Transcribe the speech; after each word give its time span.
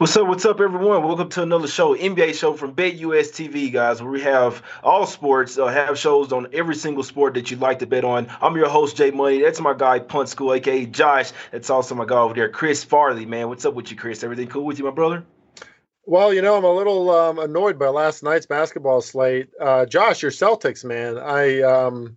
What's 0.00 0.16
up? 0.16 0.28
What's 0.28 0.46
up, 0.46 0.62
everyone? 0.62 1.02
Welcome 1.02 1.28
to 1.28 1.42
another 1.42 1.68
show, 1.68 1.94
NBA 1.94 2.34
show 2.34 2.54
from 2.54 2.74
BetUS 2.74 3.28
TV, 3.32 3.70
guys. 3.70 4.00
Where 4.00 4.10
we 4.10 4.22
have 4.22 4.62
all 4.82 5.04
sports, 5.04 5.58
uh, 5.58 5.66
have 5.66 5.98
shows 5.98 6.32
on 6.32 6.48
every 6.54 6.74
single 6.74 7.02
sport 7.02 7.34
that 7.34 7.50
you'd 7.50 7.60
like 7.60 7.80
to 7.80 7.86
bet 7.86 8.02
on. 8.02 8.26
I'm 8.40 8.56
your 8.56 8.70
host, 8.70 8.96
Jay 8.96 9.10
Money. 9.10 9.42
That's 9.42 9.60
my 9.60 9.74
guy, 9.74 9.98
Punt 9.98 10.30
School, 10.30 10.54
aka 10.54 10.86
Josh. 10.86 11.32
That's 11.52 11.68
also 11.68 11.94
my 11.94 12.06
guy 12.06 12.16
over 12.16 12.32
there, 12.32 12.48
Chris 12.48 12.82
Farley. 12.82 13.26
Man, 13.26 13.50
what's 13.50 13.66
up 13.66 13.74
with 13.74 13.90
you, 13.90 13.96
Chris? 13.98 14.24
Everything 14.24 14.48
cool 14.48 14.64
with 14.64 14.78
you, 14.78 14.86
my 14.86 14.90
brother? 14.90 15.22
Well, 16.06 16.32
you 16.32 16.40
know, 16.40 16.56
I'm 16.56 16.64
a 16.64 16.72
little 16.72 17.10
um, 17.10 17.38
annoyed 17.38 17.78
by 17.78 17.88
last 17.88 18.22
night's 18.22 18.46
basketball 18.46 19.02
slate. 19.02 19.50
Uh, 19.60 19.84
Josh, 19.84 20.22
your 20.22 20.30
Celtics, 20.30 20.82
man. 20.82 21.18
I 21.18 21.60
um, 21.60 22.16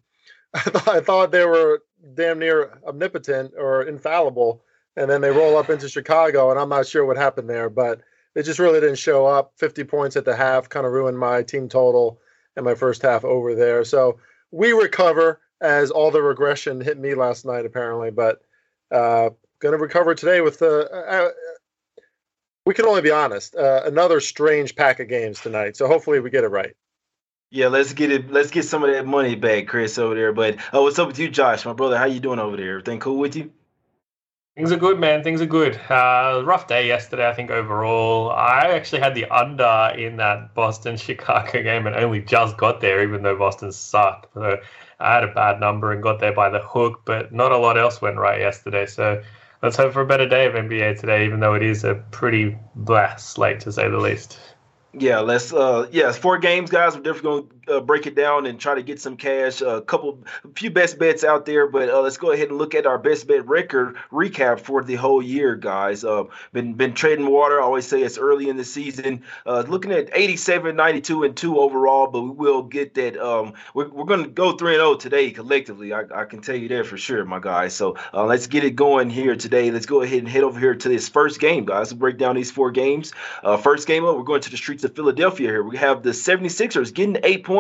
I, 0.54 0.60
th- 0.70 0.88
I 0.88 1.02
thought 1.02 1.32
they 1.32 1.46
were 1.46 1.84
damn 2.14 2.40
near 2.40 2.80
omnipotent 2.88 3.56
or 3.58 3.84
infallible 3.84 4.64
and 4.96 5.10
then 5.10 5.22
they 5.22 5.32
roll 5.32 5.58
up 5.58 5.70
into 5.70 5.90
Chicago, 5.90 6.52
and 6.52 6.60
I'm 6.60 6.70
not 6.70 6.88
sure 6.88 7.06
what 7.06 7.18
happened 7.18 7.50
there, 7.50 7.70
but 7.70 8.02
it 8.36 8.44
just 8.44 8.60
really 8.60 8.80
didn't 8.80 8.98
show 8.98 9.26
up. 9.26 9.54
50 9.58 9.84
points 9.84 10.16
at 10.16 10.26
the 10.26 10.36
half 10.36 10.70
kind 10.70 10.86
of 10.86 10.92
ruined 10.92 11.18
my 11.18 11.44
team 11.44 11.70
total 11.70 12.20
and 12.56 12.66
my 12.66 12.76
first 12.76 13.02
half 13.02 13.24
over 13.24 13.56
there. 13.56 13.84
So 13.84 14.20
we 14.52 14.72
recover 14.72 15.42
as 15.62 15.92
all 15.92 16.12
the 16.12 16.22
regression 16.22 16.82
hit 16.82 17.00
me 17.00 17.16
last 17.16 17.46
night, 17.46 17.66
apparently, 17.66 18.12
but 18.12 18.42
uh, 18.92 19.30
going 19.60 19.72
to 19.72 19.78
recover 19.78 20.14
today 20.14 20.42
with 20.42 20.60
the. 20.60 20.90
Uh, 20.92 21.12
uh, 21.12 21.30
we 22.66 22.74
can 22.74 22.86
only 22.86 23.02
be 23.02 23.12
honest. 23.12 23.56
Uh, 23.56 23.82
another 23.86 24.20
strange 24.20 24.76
pack 24.76 25.00
of 25.00 25.10
games 25.10 25.42
tonight, 25.42 25.76
so 25.76 25.88
hopefully 25.88 26.20
we 26.20 26.30
get 26.30 26.44
it 26.44 26.50
right. 26.50 26.76
Yeah, 27.50 27.68
let's 27.68 27.94
get 27.94 28.12
it. 28.12 28.32
Let's 28.32 28.52
get 28.52 28.66
some 28.66 28.84
of 28.84 28.92
that 28.92 29.06
money 29.06 29.36
back, 29.36 29.68
Chris, 29.68 29.98
over 29.98 30.16
there. 30.16 30.34
But 30.34 30.58
oh, 30.72 30.84
what's 30.84 30.98
up 30.98 31.08
with 31.08 31.20
you, 31.20 31.30
Josh, 31.30 31.66
my 31.66 31.74
brother? 31.74 31.98
How 31.98 32.06
you 32.06 32.20
doing 32.20 32.40
over 32.40 32.58
there? 32.58 32.72
Everything 32.72 33.00
cool 33.00 33.18
with 33.18 33.36
you? 33.36 33.52
Things 34.56 34.72
are 34.72 34.78
good, 34.78 35.00
man. 35.00 35.24
Things 35.24 35.42
are 35.42 35.48
good. 35.48 35.78
Uh, 35.90 36.44
rough 36.46 36.68
day 36.68 36.88
yesterday, 36.88 37.28
I 37.28 37.34
think, 37.34 37.50
overall. 37.50 38.30
I 38.30 38.68
actually 38.68 39.02
had 39.02 39.16
the 39.16 39.26
under 39.26 39.92
in 39.98 40.18
that 40.18 40.54
Boston 40.54 40.96
Chicago 41.08 41.64
game 41.64 41.88
and 41.88 41.96
only 41.96 42.22
just 42.22 42.56
got 42.58 42.80
there, 42.80 43.02
even 43.02 43.24
though 43.24 43.36
Boston 43.36 43.72
sucked. 43.72 44.32
So 44.36 44.58
I 45.00 45.16
had 45.16 45.24
a 45.24 45.34
bad 45.34 45.60
number 45.60 45.92
and 45.92 46.04
got 46.04 46.20
there 46.20 46.34
by 46.34 46.50
the 46.50 46.60
hook, 46.60 47.02
but 47.04 47.34
not 47.34 47.52
a 47.52 47.58
lot 47.58 47.80
else 47.80 48.00
went 48.00 48.18
right 48.18 48.40
yesterday. 48.40 48.86
So 48.86 49.24
let's 49.64 49.76
hope 49.76 49.92
for 49.92 50.02
a 50.02 50.06
better 50.06 50.30
day 50.30 50.46
of 50.46 50.54
NBA 50.54 51.00
today, 51.00 51.26
even 51.26 51.40
though 51.40 51.56
it 51.56 51.64
is 51.64 51.84
a 51.84 51.96
pretty 52.12 52.56
blast 52.76 53.32
slate, 53.32 53.60
to 53.62 53.72
say 53.72 53.90
the 53.90 53.98
least. 53.98 54.38
Yeah, 54.94 55.22
let's. 55.22 55.52
Uh, 55.52 55.88
yeah, 55.92 56.12
four 56.12 56.38
games, 56.38 56.70
guys. 56.70 56.96
We're 56.96 57.02
definitely 57.02 57.22
going 57.24 57.50
to 57.50 57.56
uh, 57.68 57.80
break 57.80 58.08
it 58.08 58.16
down 58.16 58.46
and 58.46 58.60
try 58.60 58.76
to 58.76 58.84
get 58.84 59.00
some 59.00 59.18
cash. 59.18 59.62
A 59.62 59.82
couple, 59.82 60.20
a 60.44 60.48
few 60.50 60.70
best 60.70 61.00
bets 61.00 61.24
out 61.24 61.46
there, 61.46 61.68
but 61.68 61.90
uh, 61.90 62.02
let's 62.02 62.18
go 62.18 62.32
ahead 62.32 62.50
and 62.50 62.58
look 62.58 62.76
at 62.76 62.86
our 62.86 62.98
best 62.98 63.28
bet 63.28 63.48
record 63.48 63.98
recap 64.12 64.60
for 64.60 64.84
the 64.84 64.96
whole 64.96 65.22
year, 65.22 65.56
guys. 65.56 66.04
Uh, 66.04 66.26
been 66.52 66.74
been 66.74 66.94
trading 66.94 67.28
water. 67.28 67.60
I 67.60 67.64
always 67.64 67.88
say 67.88 68.02
it's 68.02 68.18
early 68.18 68.50
in 68.50 68.58
the 68.58 68.66
season. 68.66 69.24
Uh, 69.46 69.64
looking 69.68 69.92
at 69.92 70.10
87, 70.14 70.76
92, 70.76 71.24
and 71.24 71.36
two 71.36 71.60
overall, 71.60 72.08
but 72.08 72.22
we 72.22 72.32
will 72.32 72.64
get 72.64 72.94
that. 72.96 73.18
Um, 73.18 73.54
we're, 73.74 73.90
we're 73.90 74.06
going 74.06 74.24
to 74.24 74.30
go 74.30 74.54
three 74.54 74.74
and 74.74 74.80
zero 74.80 74.92
oh 74.92 74.96
today 74.96 75.32
collectively. 75.32 75.94
I, 75.94 76.04
I 76.14 76.26
can 76.26 76.42
tell 76.42 76.56
you 76.56 76.68
that 76.70 76.86
for 76.86 76.98
sure, 76.98 77.24
my 77.26 77.40
guys. 77.40 77.74
So 77.74 77.98
uh, 78.14 78.26
let's 78.26 78.48
get 78.48 78.64
it 78.64 78.76
going 78.76 79.10
here 79.10 79.36
today. 79.36 79.72
Let's 79.72 79.86
go 79.86 80.02
ahead 80.02 80.20
and 80.20 80.28
head 80.28 80.44
over 80.44 80.60
here 80.60 80.76
to 80.76 80.90
this 80.90 81.10
first 81.10 81.40
game, 81.40 81.66
guys. 81.66 81.94
Break 81.94 82.18
down 82.18 82.36
these 82.36 82.52
four 82.52 82.72
games. 82.72 83.14
Uh, 83.44 83.58
first 83.58 83.88
game 83.88 84.06
up, 84.06 84.16
we're 84.18 84.24
going 84.24 84.42
to 84.42 84.52
the 84.52 84.58
streets 84.58 84.84
of 84.84 84.96
Philadelphia 84.96 85.48
here. 85.48 85.64
We 85.64 85.78
have 85.78 86.04
the 86.04 86.10
76ers 86.10 86.94
getting 86.94 87.18
eight 87.24 87.44
points 87.44 87.53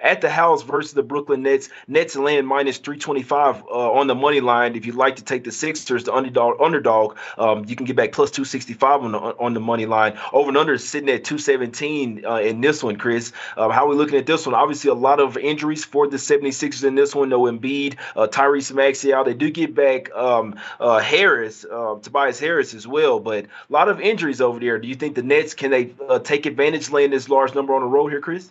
at 0.00 0.20
the 0.20 0.30
house 0.30 0.62
versus 0.62 0.92
the 0.92 1.02
Brooklyn 1.02 1.42
Nets. 1.42 1.68
Nets 1.86 2.16
land 2.16 2.46
minus 2.46 2.78
325 2.78 3.62
uh, 3.62 3.92
on 3.92 4.06
the 4.06 4.14
money 4.14 4.40
line. 4.40 4.76
If 4.76 4.86
you'd 4.86 4.94
like 4.94 5.16
to 5.16 5.24
take 5.24 5.44
the 5.44 5.52
Sixers, 5.52 6.04
the 6.04 6.14
underdog, 6.14 6.60
underdog 6.60 7.16
um, 7.36 7.64
you 7.66 7.76
can 7.76 7.86
get 7.86 7.96
back 7.96 8.12
plus 8.12 8.30
265 8.30 9.02
on 9.02 9.12
the 9.12 9.18
on 9.18 9.54
the 9.54 9.60
money 9.60 9.86
line. 9.86 10.18
Over 10.32 10.48
and 10.48 10.56
under 10.56 10.74
is 10.74 10.88
sitting 10.88 11.08
at 11.08 11.24
217 11.24 12.24
uh, 12.24 12.36
in 12.36 12.60
this 12.60 12.82
one, 12.82 12.96
Chris. 12.96 13.32
Um, 13.56 13.70
how 13.70 13.84
are 13.86 13.88
we 13.88 13.96
looking 13.96 14.18
at 14.18 14.26
this 14.26 14.46
one? 14.46 14.54
Obviously, 14.54 14.90
a 14.90 14.94
lot 14.94 15.20
of 15.20 15.36
injuries 15.36 15.84
for 15.84 16.06
the 16.06 16.16
76ers 16.16 16.84
in 16.84 16.94
this 16.94 17.14
one. 17.14 17.28
No 17.28 17.42
Embiid, 17.42 17.96
uh, 18.16 18.26
Tyrese 18.26 18.74
Maxey 18.74 19.12
out. 19.12 19.26
They 19.26 19.34
do 19.34 19.50
get 19.50 19.74
back 19.74 20.10
um, 20.14 20.56
uh, 20.80 20.98
Harris, 20.98 21.64
uh, 21.64 21.96
Tobias 22.02 22.38
Harris 22.38 22.74
as 22.74 22.86
well, 22.86 23.20
but 23.20 23.44
a 23.44 23.48
lot 23.72 23.88
of 23.88 24.00
injuries 24.00 24.40
over 24.40 24.58
there. 24.60 24.78
Do 24.78 24.88
you 24.88 24.94
think 24.94 25.14
the 25.14 25.22
Nets 25.22 25.54
can 25.54 25.70
they 25.70 25.94
uh, 26.08 26.18
take 26.18 26.46
advantage, 26.46 26.90
laying 26.90 27.10
this 27.10 27.28
large 27.28 27.54
number 27.54 27.74
on 27.74 27.82
the 27.82 27.86
road 27.86 28.08
here, 28.08 28.20
Chris? 28.20 28.50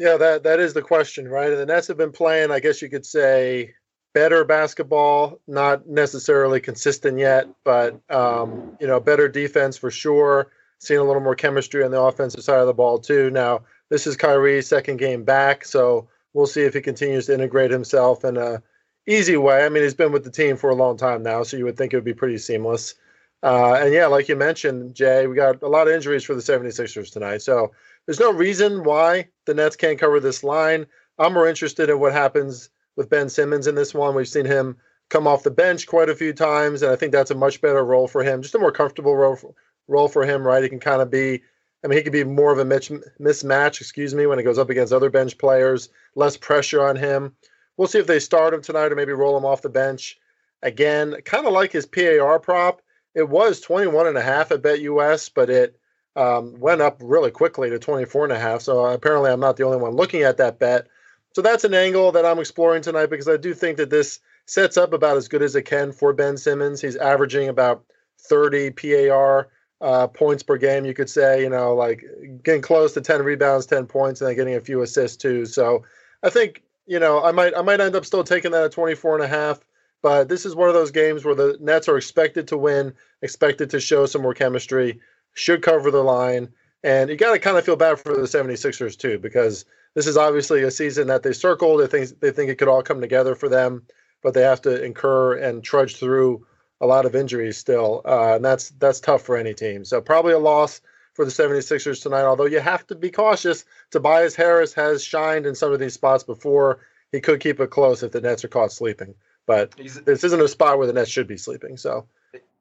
Yeah, 0.00 0.16
that 0.16 0.44
that 0.44 0.60
is 0.60 0.72
the 0.72 0.80
question, 0.80 1.28
right? 1.28 1.50
And 1.50 1.60
the 1.60 1.66
Nets 1.66 1.88
have 1.88 1.98
been 1.98 2.10
playing, 2.10 2.50
I 2.50 2.58
guess 2.58 2.80
you 2.80 2.88
could 2.88 3.04
say, 3.04 3.74
better 4.14 4.46
basketball, 4.46 5.38
not 5.46 5.86
necessarily 5.86 6.58
consistent 6.58 7.18
yet, 7.18 7.48
but 7.64 8.00
um, 8.08 8.78
you 8.80 8.86
know, 8.86 8.98
better 8.98 9.28
defense 9.28 9.76
for 9.76 9.90
sure. 9.90 10.52
Seeing 10.78 11.00
a 11.00 11.04
little 11.04 11.20
more 11.20 11.34
chemistry 11.34 11.84
on 11.84 11.90
the 11.90 12.00
offensive 12.00 12.42
side 12.42 12.60
of 12.60 12.66
the 12.66 12.72
ball 12.72 12.98
too. 12.98 13.28
Now, 13.30 13.64
this 13.90 14.06
is 14.06 14.16
Kyrie's 14.16 14.66
second 14.66 14.96
game 14.96 15.22
back, 15.22 15.66
so 15.66 16.08
we'll 16.32 16.46
see 16.46 16.62
if 16.62 16.72
he 16.72 16.80
continues 16.80 17.26
to 17.26 17.34
integrate 17.34 17.70
himself 17.70 18.24
in 18.24 18.38
a 18.38 18.62
easy 19.06 19.36
way. 19.36 19.66
I 19.66 19.68
mean, 19.68 19.82
he's 19.82 19.92
been 19.92 20.12
with 20.12 20.24
the 20.24 20.30
team 20.30 20.56
for 20.56 20.70
a 20.70 20.74
long 20.74 20.96
time 20.96 21.22
now, 21.22 21.42
so 21.42 21.58
you 21.58 21.66
would 21.66 21.76
think 21.76 21.92
it 21.92 21.98
would 21.98 22.04
be 22.04 22.14
pretty 22.14 22.38
seamless. 22.38 22.94
Uh, 23.42 23.74
and 23.74 23.92
yeah, 23.92 24.06
like 24.06 24.30
you 24.30 24.36
mentioned, 24.36 24.94
Jay, 24.94 25.26
we 25.26 25.36
got 25.36 25.62
a 25.62 25.68
lot 25.68 25.88
of 25.88 25.94
injuries 25.94 26.24
for 26.24 26.34
the 26.34 26.40
76ers 26.40 27.12
tonight. 27.12 27.42
So 27.42 27.72
there's 28.06 28.20
no 28.20 28.32
reason 28.32 28.84
why 28.84 29.28
the 29.46 29.54
Nets 29.54 29.76
can't 29.76 29.98
cover 29.98 30.20
this 30.20 30.42
line. 30.42 30.86
I'm 31.18 31.34
more 31.34 31.48
interested 31.48 31.90
in 31.90 32.00
what 32.00 32.12
happens 32.12 32.70
with 32.96 33.10
Ben 33.10 33.28
Simmons 33.28 33.66
in 33.66 33.74
this 33.74 33.94
one. 33.94 34.14
We've 34.14 34.28
seen 34.28 34.46
him 34.46 34.76
come 35.08 35.26
off 35.26 35.42
the 35.42 35.50
bench 35.50 35.86
quite 35.86 36.08
a 36.08 36.14
few 36.14 36.32
times, 36.32 36.82
and 36.82 36.92
I 36.92 36.96
think 36.96 37.12
that's 37.12 37.30
a 37.30 37.36
much 37.36 37.60
better 37.60 37.84
role 37.84 38.08
for 38.08 38.22
him, 38.22 38.42
just 38.42 38.54
a 38.54 38.58
more 38.58 38.72
comfortable 38.72 39.16
role 39.16 39.36
for, 39.36 39.54
role 39.88 40.08
for 40.08 40.24
him, 40.24 40.46
right? 40.46 40.62
He 40.62 40.68
can 40.68 40.80
kind 40.80 41.02
of 41.02 41.10
be, 41.10 41.42
I 41.84 41.88
mean, 41.88 41.96
he 41.96 42.02
could 42.02 42.12
be 42.12 42.24
more 42.24 42.52
of 42.52 42.58
a 42.58 42.64
mismatch, 42.64 43.80
excuse 43.80 44.14
me, 44.14 44.26
when 44.26 44.38
he 44.38 44.44
goes 44.44 44.58
up 44.58 44.70
against 44.70 44.92
other 44.92 45.10
bench 45.10 45.36
players, 45.38 45.88
less 46.14 46.36
pressure 46.36 46.84
on 46.86 46.96
him. 46.96 47.34
We'll 47.76 47.88
see 47.88 47.98
if 47.98 48.06
they 48.06 48.20
start 48.20 48.54
him 48.54 48.62
tonight 48.62 48.92
or 48.92 48.96
maybe 48.96 49.12
roll 49.12 49.36
him 49.36 49.44
off 49.44 49.62
the 49.62 49.68
bench. 49.68 50.18
Again, 50.62 51.16
kind 51.24 51.46
of 51.46 51.52
like 51.52 51.72
his 51.72 51.86
PAR 51.86 52.38
prop 52.38 52.82
it 53.14 53.28
was 53.28 53.60
21 53.60 54.06
and 54.06 54.18
a 54.18 54.22
half 54.22 54.52
at 54.52 54.62
BetUS, 54.62 55.30
but 55.34 55.50
it 55.50 55.79
um, 56.16 56.58
went 56.58 56.80
up 56.80 56.98
really 57.00 57.30
quickly 57.30 57.70
to 57.70 57.78
24 57.78 58.24
and 58.24 58.32
a 58.32 58.38
half. 58.38 58.62
So 58.62 58.84
apparently 58.84 59.30
I'm 59.30 59.40
not 59.40 59.56
the 59.56 59.64
only 59.64 59.78
one 59.78 59.96
looking 59.96 60.22
at 60.22 60.36
that 60.38 60.58
bet. 60.58 60.88
So 61.32 61.42
that's 61.42 61.64
an 61.64 61.74
angle 61.74 62.10
that 62.12 62.26
I'm 62.26 62.40
exploring 62.40 62.82
tonight 62.82 63.06
because 63.06 63.28
I 63.28 63.36
do 63.36 63.54
think 63.54 63.76
that 63.76 63.90
this 63.90 64.18
sets 64.46 64.76
up 64.76 64.92
about 64.92 65.16
as 65.16 65.28
good 65.28 65.42
as 65.42 65.54
it 65.54 65.62
can 65.62 65.92
for 65.92 66.12
Ben 66.12 66.36
Simmons. 66.36 66.80
He's 66.80 66.96
averaging 66.96 67.48
about 67.48 67.84
30 68.18 68.70
PAR 68.70 69.48
uh, 69.80 70.06
points 70.08 70.42
per 70.42 70.56
game, 70.56 70.84
you 70.84 70.92
could 70.92 71.08
say, 71.08 71.42
you 71.42 71.48
know, 71.48 71.74
like 71.74 72.04
getting 72.42 72.60
close 72.60 72.92
to 72.94 73.00
10 73.00 73.22
rebounds, 73.22 73.66
10 73.66 73.86
points, 73.86 74.20
and 74.20 74.28
then 74.28 74.36
getting 74.36 74.56
a 74.56 74.60
few 74.60 74.82
assists 74.82 75.16
too. 75.16 75.46
So 75.46 75.84
I 76.22 76.30
think, 76.30 76.62
you 76.86 76.98
know, 76.98 77.22
I 77.22 77.32
might 77.32 77.56
I 77.56 77.62
might 77.62 77.80
end 77.80 77.96
up 77.96 78.04
still 78.04 78.24
taking 78.24 78.50
that 78.50 78.64
at 78.64 78.72
24 78.72 79.16
and 79.16 79.24
a 79.24 79.28
half. 79.28 79.60
But 80.02 80.28
this 80.28 80.46
is 80.46 80.54
one 80.54 80.68
of 80.68 80.74
those 80.74 80.90
games 80.90 81.24
where 81.24 81.34
the 81.34 81.58
Nets 81.60 81.88
are 81.88 81.96
expected 81.96 82.48
to 82.48 82.56
win, 82.56 82.94
expected 83.22 83.70
to 83.70 83.80
show 83.80 84.06
some 84.06 84.22
more 84.22 84.32
chemistry, 84.32 84.98
should 85.34 85.62
cover 85.62 85.90
the 85.90 86.02
line. 86.02 86.48
And 86.82 87.10
you 87.10 87.16
got 87.16 87.32
to 87.32 87.38
kind 87.38 87.58
of 87.58 87.64
feel 87.64 87.76
bad 87.76 87.98
for 87.98 88.14
the 88.14 88.22
76ers 88.22 88.96
too, 88.98 89.18
because 89.18 89.64
this 89.94 90.06
is 90.06 90.16
obviously 90.16 90.62
a 90.62 90.70
season 90.70 91.08
that 91.08 91.22
they 91.22 91.32
circled. 91.32 91.80
They 91.80 91.86
think 91.86 92.20
they 92.20 92.30
think 92.30 92.50
it 92.50 92.56
could 92.56 92.68
all 92.68 92.82
come 92.82 93.00
together 93.00 93.34
for 93.34 93.48
them, 93.48 93.82
but 94.22 94.34
they 94.34 94.42
have 94.42 94.62
to 94.62 94.82
incur 94.82 95.36
and 95.36 95.62
trudge 95.62 95.96
through 95.96 96.46
a 96.80 96.86
lot 96.86 97.04
of 97.04 97.14
injuries 97.14 97.58
still, 97.58 98.00
uh, 98.06 98.36
and 98.36 98.44
that's 98.44 98.70
that's 98.70 99.00
tough 99.00 99.22
for 99.22 99.36
any 99.36 99.52
team. 99.52 99.84
So 99.84 100.00
probably 100.00 100.32
a 100.32 100.38
loss 100.38 100.80
for 101.12 101.24
the 101.24 101.30
76ers 101.30 102.02
tonight. 102.02 102.22
Although 102.22 102.46
you 102.46 102.60
have 102.60 102.86
to 102.86 102.94
be 102.94 103.10
cautious. 103.10 103.64
Tobias 103.90 104.34
Harris 104.34 104.72
has 104.74 105.04
shined 105.04 105.46
in 105.46 105.54
some 105.54 105.72
of 105.72 105.78
these 105.78 105.94
spots 105.94 106.24
before. 106.24 106.80
He 107.12 107.20
could 107.20 107.40
keep 107.40 107.60
it 107.60 107.70
close 107.70 108.02
if 108.02 108.12
the 108.12 108.20
Nets 108.20 108.44
are 108.44 108.48
caught 108.48 108.72
sleeping. 108.72 109.14
But 109.46 109.72
this 110.04 110.24
isn't 110.24 110.40
a 110.40 110.48
spot 110.48 110.78
where 110.78 110.86
the 110.86 110.92
Nets 110.92 111.10
should 111.10 111.26
be 111.26 111.36
sleeping. 111.36 111.76
So 111.76 112.06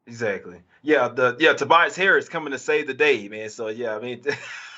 exactly, 0.10 0.62
yeah. 0.82 1.08
The 1.08 1.38
yeah 1.40 1.54
Tobias 1.54 1.96
Harris 1.96 2.28
coming 2.28 2.52
to 2.52 2.60
save 2.60 2.88
the 2.88 2.94
day, 2.94 3.30
man. 3.30 3.50
So 3.50 3.68
yeah, 3.68 3.96
I 3.96 4.00
mean. 4.00 4.24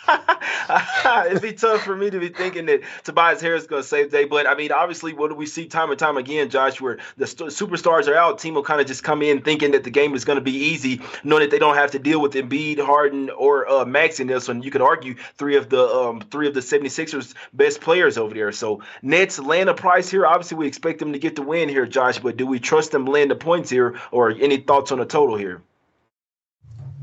It'd 1.27 1.41
be 1.41 1.53
tough 1.53 1.83
for 1.83 1.95
me 1.95 2.09
to 2.09 2.19
be 2.19 2.29
thinking 2.29 2.65
that 2.67 2.81
Tobias 3.03 3.41
Harris 3.41 3.63
is 3.63 3.67
going 3.67 3.81
to 3.81 3.87
save 3.87 4.11
the 4.11 4.17
day. 4.17 4.25
But 4.25 4.47
I 4.47 4.55
mean, 4.55 4.71
obviously, 4.71 5.13
what 5.13 5.29
do 5.29 5.35
we 5.35 5.45
see 5.45 5.67
time 5.67 5.89
and 5.89 5.99
time 5.99 6.17
again, 6.17 6.49
Josh, 6.49 6.81
where 6.81 6.97
the 7.17 7.27
st- 7.27 7.51
superstars 7.51 8.07
are 8.07 8.15
out, 8.15 8.39
team 8.39 8.53
will 8.53 8.63
kind 8.63 8.81
of 8.81 8.87
just 8.87 9.03
come 9.03 9.21
in 9.21 9.41
thinking 9.41 9.71
that 9.71 9.83
the 9.83 9.89
game 9.89 10.15
is 10.15 10.25
going 10.25 10.37
to 10.37 10.43
be 10.43 10.51
easy, 10.51 11.01
knowing 11.23 11.41
that 11.41 11.51
they 11.51 11.59
don't 11.59 11.75
have 11.75 11.91
to 11.91 11.99
deal 11.99 12.21
with 12.21 12.33
Embiid, 12.33 12.79
Harden, 12.79 13.29
or 13.29 13.69
uh, 13.69 13.85
Max 13.85 14.19
in 14.19 14.27
this 14.27 14.47
one. 14.47 14.63
You 14.63 14.71
could 14.71 14.81
argue 14.81 15.15
three 15.37 15.55
of 15.55 15.69
the 15.69 15.85
um, 15.85 16.21
three 16.31 16.47
of 16.47 16.53
the 16.53 16.61
76ers 16.61 17.33
best 17.53 17.81
players 17.81 18.17
over 18.17 18.33
there. 18.33 18.51
So 18.51 18.81
Nets 19.01 19.39
land 19.39 19.69
a 19.69 19.73
price 19.73 20.09
here. 20.09 20.25
Obviously, 20.25 20.57
we 20.57 20.67
expect 20.67 20.99
them 20.99 21.13
to 21.13 21.19
get 21.19 21.35
the 21.35 21.43
win 21.43 21.69
here, 21.69 21.85
Josh. 21.85 22.19
But 22.19 22.37
do 22.37 22.45
we 22.47 22.59
trust 22.59 22.91
them 22.91 23.05
land 23.05 23.31
the 23.31 23.35
points 23.35 23.69
here, 23.69 23.99
or 24.11 24.31
any 24.31 24.57
thoughts 24.57 24.91
on 24.91 24.99
the 24.99 25.05
total 25.05 25.37
here? 25.37 25.61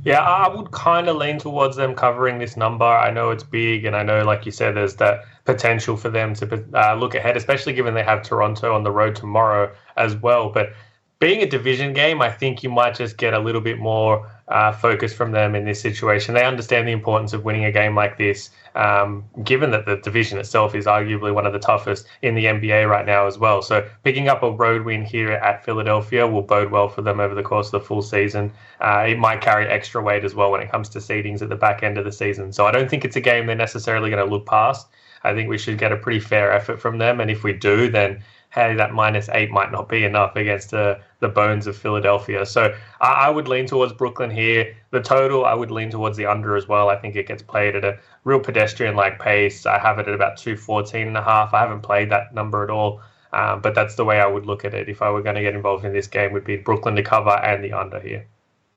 Yeah, 0.08 0.22
I 0.22 0.48
would 0.48 0.70
kind 0.70 1.06
of 1.06 1.16
lean 1.16 1.38
towards 1.38 1.76
them 1.76 1.94
covering 1.94 2.38
this 2.38 2.56
number. 2.56 2.86
I 2.86 3.10
know 3.10 3.28
it's 3.28 3.44
big, 3.44 3.84
and 3.84 3.94
I 3.94 4.02
know, 4.02 4.24
like 4.24 4.46
you 4.46 4.52
said, 4.52 4.74
there's 4.74 4.94
that 4.96 5.26
potential 5.44 5.98
for 5.98 6.08
them 6.08 6.32
to 6.36 6.64
uh, 6.72 6.94
look 6.94 7.14
ahead, 7.14 7.36
especially 7.36 7.74
given 7.74 7.92
they 7.92 8.02
have 8.02 8.22
Toronto 8.22 8.74
on 8.74 8.84
the 8.84 8.90
road 8.90 9.14
tomorrow 9.14 9.70
as 9.98 10.16
well. 10.16 10.48
But 10.48 10.72
being 11.20 11.42
a 11.42 11.46
division 11.46 11.92
game, 11.92 12.22
I 12.22 12.30
think 12.30 12.62
you 12.62 12.70
might 12.70 12.94
just 12.94 13.16
get 13.16 13.34
a 13.34 13.38
little 13.40 13.60
bit 13.60 13.78
more 13.78 14.30
uh, 14.46 14.72
focus 14.72 15.12
from 15.12 15.32
them 15.32 15.56
in 15.56 15.64
this 15.64 15.80
situation. 15.80 16.34
They 16.34 16.44
understand 16.44 16.86
the 16.86 16.92
importance 16.92 17.32
of 17.32 17.44
winning 17.44 17.64
a 17.64 17.72
game 17.72 17.96
like 17.96 18.18
this, 18.18 18.50
um, 18.76 19.24
given 19.42 19.72
that 19.72 19.84
the 19.84 19.96
division 19.96 20.38
itself 20.38 20.76
is 20.76 20.86
arguably 20.86 21.34
one 21.34 21.44
of 21.44 21.52
the 21.52 21.58
toughest 21.58 22.06
in 22.22 22.36
the 22.36 22.44
NBA 22.44 22.88
right 22.88 23.04
now 23.04 23.26
as 23.26 23.36
well. 23.36 23.62
So 23.62 23.86
picking 24.04 24.28
up 24.28 24.44
a 24.44 24.50
road 24.50 24.84
win 24.84 25.04
here 25.04 25.32
at 25.32 25.64
Philadelphia 25.64 26.26
will 26.26 26.42
bode 26.42 26.70
well 26.70 26.88
for 26.88 27.02
them 27.02 27.18
over 27.18 27.34
the 27.34 27.42
course 27.42 27.66
of 27.66 27.72
the 27.72 27.80
full 27.80 28.02
season. 28.02 28.52
Uh, 28.80 29.06
it 29.08 29.18
might 29.18 29.40
carry 29.40 29.66
extra 29.66 30.00
weight 30.00 30.24
as 30.24 30.36
well 30.36 30.52
when 30.52 30.60
it 30.60 30.70
comes 30.70 30.88
to 30.90 31.00
seedings 31.00 31.42
at 31.42 31.48
the 31.48 31.56
back 31.56 31.82
end 31.82 31.98
of 31.98 32.04
the 32.04 32.12
season. 32.12 32.52
So 32.52 32.66
I 32.66 32.70
don't 32.70 32.88
think 32.88 33.04
it's 33.04 33.16
a 33.16 33.20
game 33.20 33.46
they're 33.46 33.56
necessarily 33.56 34.08
going 34.08 34.24
to 34.24 34.30
look 34.32 34.46
past. 34.46 34.86
I 35.24 35.34
think 35.34 35.48
we 35.48 35.58
should 35.58 35.78
get 35.78 35.90
a 35.90 35.96
pretty 35.96 36.20
fair 36.20 36.52
effort 36.52 36.80
from 36.80 36.98
them, 36.98 37.20
and 37.20 37.28
if 37.28 37.42
we 37.42 37.52
do, 37.52 37.90
then 37.90 38.22
hey, 38.58 38.74
that 38.74 38.92
minus 38.92 39.28
eight 39.30 39.50
might 39.50 39.70
not 39.70 39.88
be 39.88 40.04
enough 40.04 40.34
against 40.34 40.74
uh, 40.74 40.96
the 41.20 41.28
bones 41.28 41.66
of 41.66 41.76
Philadelphia. 41.76 42.44
So 42.44 42.74
I, 43.00 43.26
I, 43.26 43.30
would 43.30 43.46
lean 43.46 43.66
towards 43.66 43.92
Brooklyn 43.92 44.30
here. 44.30 44.76
The 44.90 45.00
total, 45.00 45.44
I 45.44 45.54
would 45.54 45.70
lean 45.70 45.90
towards 45.90 46.16
the 46.16 46.26
under 46.26 46.56
as 46.56 46.66
well. 46.66 46.88
I 46.88 46.96
think 46.96 47.14
it 47.14 47.28
gets 47.28 47.42
played 47.42 47.76
at 47.76 47.84
a 47.84 47.98
real 48.24 48.40
pedestrian 48.40 48.96
like 48.96 49.20
pace. 49.20 49.64
I 49.64 49.78
have 49.78 49.98
it 49.98 50.08
at 50.08 50.14
about 50.14 50.38
214 50.38 51.06
and 51.06 51.16
a 51.16 51.22
half. 51.22 51.54
I 51.54 51.60
haven't 51.60 51.82
played 51.82 52.10
that 52.10 52.34
number 52.34 52.64
at 52.64 52.70
all. 52.70 53.00
Um, 53.32 53.60
but 53.60 53.74
that's 53.74 53.94
the 53.94 54.04
way 54.04 54.20
I 54.20 54.26
would 54.26 54.46
look 54.46 54.64
at 54.64 54.74
it 54.74 54.88
if 54.88 55.02
I 55.02 55.10
were 55.10 55.22
going 55.22 55.36
to 55.36 55.42
get 55.42 55.54
involved 55.54 55.84
in 55.84 55.92
this 55.92 56.06
game 56.06 56.32
would 56.32 56.44
be 56.44 56.56
Brooklyn 56.56 56.96
to 56.96 57.02
cover 57.02 57.30
and 57.30 57.62
the 57.62 57.72
under 57.72 58.00
here. 58.00 58.26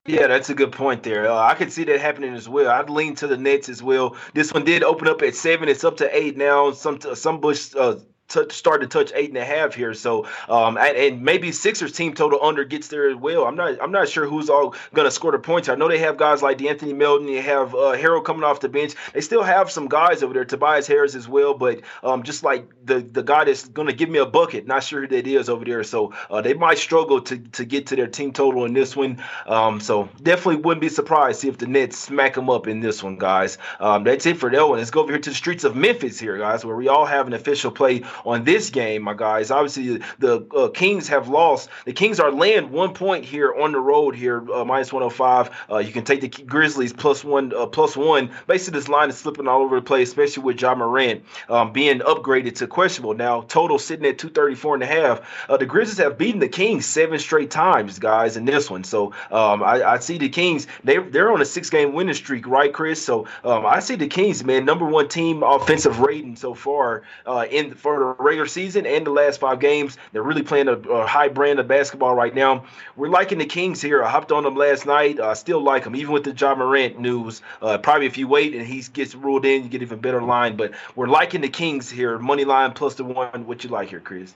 Yeah, 0.05 0.27
that's 0.27 0.49
a 0.49 0.55
good 0.55 0.71
point 0.71 1.03
there. 1.03 1.29
Uh, 1.29 1.37
I 1.37 1.53
could 1.53 1.71
see 1.71 1.83
that 1.85 1.99
happening 2.01 2.33
as 2.33 2.49
well. 2.49 2.69
I'd 2.69 2.89
lean 2.89 3.15
to 3.15 3.27
the 3.27 3.37
Nets 3.37 3.69
as 3.69 3.83
well. 3.83 4.17
This 4.33 4.51
one 4.51 4.65
did 4.65 4.83
open 4.83 5.07
up 5.07 5.21
at 5.21 5.35
seven. 5.35 5.69
It's 5.69 5.83
up 5.83 5.97
to 5.97 6.17
eight 6.17 6.37
now. 6.37 6.71
Some 6.71 6.99
some 7.13 7.39
Bush 7.39 7.73
uh, 7.77 7.97
touch, 8.33 8.51
start 8.53 8.81
to 8.81 8.87
touch 8.87 9.11
eight 9.15 9.29
and 9.29 9.37
a 9.37 9.45
half 9.45 9.73
here. 9.73 9.93
So, 9.93 10.27
um, 10.49 10.77
and, 10.77 10.97
and, 10.97 11.21
maybe 11.21 11.51
Sixers 11.51 11.91
team 11.91 12.13
total 12.13 12.43
under 12.43 12.63
gets 12.63 12.87
there 12.87 13.09
as 13.09 13.15
well. 13.15 13.45
I'm 13.45 13.55
not, 13.55 13.81
I'm 13.81 13.91
not 13.91 14.09
sure 14.09 14.25
who's 14.25 14.49
all 14.49 14.75
going 14.93 15.05
to 15.05 15.11
score 15.11 15.31
the 15.31 15.39
points. 15.39 15.69
I 15.69 15.75
know 15.75 15.87
they 15.87 15.99
have 15.99 16.17
guys 16.17 16.41
like 16.41 16.57
De'Anthony 16.57 16.95
Melton. 16.95 17.27
You 17.27 17.41
have 17.41 17.73
uh, 17.75 17.95
Harrell 17.95 18.23
coming 18.23 18.43
off 18.43 18.59
the 18.59 18.69
bench. 18.69 18.95
They 19.13 19.21
still 19.21 19.43
have 19.43 19.69
some 19.69 19.87
guys 19.87 20.23
over 20.23 20.33
there, 20.33 20.45
Tobias 20.45 20.87
Harris 20.87 21.15
as 21.15 21.27
well. 21.27 21.53
But 21.53 21.81
um, 22.03 22.23
just 22.23 22.43
like 22.43 22.67
the 22.85 22.99
the 23.01 23.23
guy 23.23 23.45
that's 23.45 23.67
going 23.67 23.87
to 23.87 23.93
give 23.93 24.09
me 24.09 24.19
a 24.19 24.25
bucket, 24.25 24.67
not 24.67 24.83
sure 24.83 25.01
who 25.01 25.07
that 25.07 25.27
is 25.27 25.49
over 25.49 25.65
there. 25.65 25.83
So 25.83 26.13
uh, 26.29 26.41
they 26.41 26.53
might 26.53 26.77
struggle 26.77 27.21
to 27.21 27.37
to 27.37 27.65
get 27.65 27.87
to 27.87 27.95
their 27.95 28.07
team 28.07 28.33
total 28.33 28.65
in 28.65 28.73
this 28.73 28.95
one. 28.95 29.21
Um, 29.45 29.79
so 29.79 30.09
definitely 30.21 30.57
wouldn't 30.57 30.81
be 30.81 30.89
surprised 30.89 31.43
if 31.45 31.57
the 31.57 31.67
Nets 31.67 31.97
smack 31.97 32.33
them 32.35 32.49
up 32.49 32.67
in 32.67 32.79
this 32.79 33.03
one, 33.03 33.17
guys. 33.17 33.57
Um, 33.79 34.03
that's 34.03 34.25
it 34.25 34.37
for 34.37 34.49
that 34.49 34.67
one. 34.67 34.79
Let's 34.79 34.91
go 34.91 35.01
over 35.01 35.11
here 35.11 35.21
to 35.21 35.29
the 35.29 35.35
streets 35.35 35.63
of 35.63 35.75
Memphis 35.75 36.19
here, 36.19 36.37
guys, 36.37 36.65
where 36.65 36.75
we 36.75 36.87
all 36.87 37.05
have 37.05 37.27
an 37.27 37.33
official 37.33 37.71
play 37.71 38.01
on 38.25 38.43
this 38.43 38.69
game, 38.69 39.03
my 39.03 39.13
guys. 39.13 39.51
Obviously, 39.51 40.01
the 40.19 40.45
uh, 40.55 40.69
Kings 40.69 41.07
have 41.07 41.27
lost. 41.27 41.69
The 41.85 41.93
Kings 41.93 42.19
are 42.19 42.31
laying 42.31 42.71
one 42.71 42.93
point 42.93 43.25
here 43.25 43.53
on 43.53 43.71
the 43.71 43.79
road 43.79 44.15
here, 44.15 44.39
uh, 44.51 44.63
minus 44.65 44.93
105. 44.93 45.49
Uh, 45.69 45.77
you 45.77 45.91
can 45.91 46.03
take 46.03 46.21
the 46.21 46.29
Grizzlies 46.29 46.93
plus 46.93 47.23
one, 47.23 47.53
uh, 47.55 47.65
plus 47.65 47.95
one. 47.95 48.31
Basically, 48.47 48.79
this 48.79 48.89
line 48.89 49.09
is 49.09 49.17
slipping 49.17 49.47
all 49.47 49.61
over 49.61 49.75
the 49.75 49.81
place, 49.81 50.09
especially 50.09 50.43
with 50.43 50.61
Ja 50.61 50.75
Morant 50.75 51.23
um, 51.49 51.71
being 51.71 51.99
upgraded 51.99 52.55
to 52.55 52.67
questionable. 52.67 53.13
Now, 53.13 53.41
total 53.41 53.79
sitting 53.79 54.05
at 54.05 54.17
234 54.17 54.75
and 54.75 54.83
a 54.83 54.87
half. 54.87 55.21
Uh, 55.49 55.57
the 55.57 55.65
Grizzlies 55.65 55.97
have 55.97 56.17
beaten 56.17 56.39
the 56.39 56.47
Kings 56.47 56.85
seven 56.85 57.19
straight 57.19 57.51
times, 57.51 57.99
guys, 57.99 58.37
in 58.37 58.45
this 58.45 58.69
one. 58.69 58.83
So 58.83 59.13
um, 59.31 59.63
I, 59.63 59.83
I, 59.83 59.99
see 59.99 60.17
the 60.17 60.29
Kings. 60.29 60.67
They 60.83 60.97
they're 60.97 61.31
on 61.31 61.41
a 61.41 61.45
six 61.45 61.69
game 61.69 61.93
winning 61.93 62.13
streak, 62.13 62.47
right, 62.47 62.73
Chris? 62.73 63.03
So 63.03 63.27
um, 63.43 63.65
I 63.65 63.79
see 63.79 63.95
the 63.95 64.07
Kings, 64.07 64.43
man, 64.43 64.65
number 64.65 64.85
one 64.85 65.07
team 65.07 65.43
offensive 65.43 65.99
rating 65.99 66.35
so 66.35 66.53
far 66.53 67.03
uh, 67.25 67.45
in 67.49 67.73
for 67.75 67.99
the 67.99 68.05
regular 68.19 68.47
season 68.47 68.85
and 68.85 69.05
the 69.05 69.11
last 69.11 69.39
five 69.39 69.59
games. 69.59 69.97
They're 70.11 70.23
really 70.23 70.43
playing 70.43 70.67
a, 70.67 70.73
a, 70.73 71.07
high 71.07 71.27
brand 71.27 71.59
of 71.59 71.67
basketball 71.67 72.15
right 72.15 72.33
now. 72.33 72.65
We're 72.95 73.09
liking 73.09 73.37
the 73.37 73.45
Kings 73.45 73.81
here. 73.81 74.03
I 74.03 74.09
hopped 74.09 74.31
on 74.31 74.43
them 74.43 74.55
last 74.55 74.85
night. 74.85 75.19
I 75.19 75.33
still 75.33 75.61
like 75.61 75.83
them, 75.83 75.95
even 75.95 76.13
with 76.13 76.23
the 76.23 76.33
Ja 76.33 76.55
Morant 76.55 76.99
news. 76.99 77.41
Uh, 77.61 77.77
probably 77.77 78.07
if 78.07 78.17
you 78.17 78.27
wait 78.27 78.53
and 78.55 78.65
he 78.65 78.81
gets 78.93 79.15
ruled 79.15 79.45
in, 79.45 79.63
you 79.63 79.69
get 79.69 79.81
even 79.81 79.99
better 79.99 80.21
line. 80.21 80.55
But 80.55 80.73
we're 80.95 81.07
liking 81.07 81.41
the 81.41 81.49
Kings 81.49 81.89
here. 81.89 82.17
Money 82.19 82.45
line 82.45 82.73
plus 82.73 82.95
the 82.95 83.03
one. 83.03 83.45
What 83.47 83.63
you 83.63 83.69
like 83.69 83.89
here, 83.89 83.99
Chris? 83.99 84.33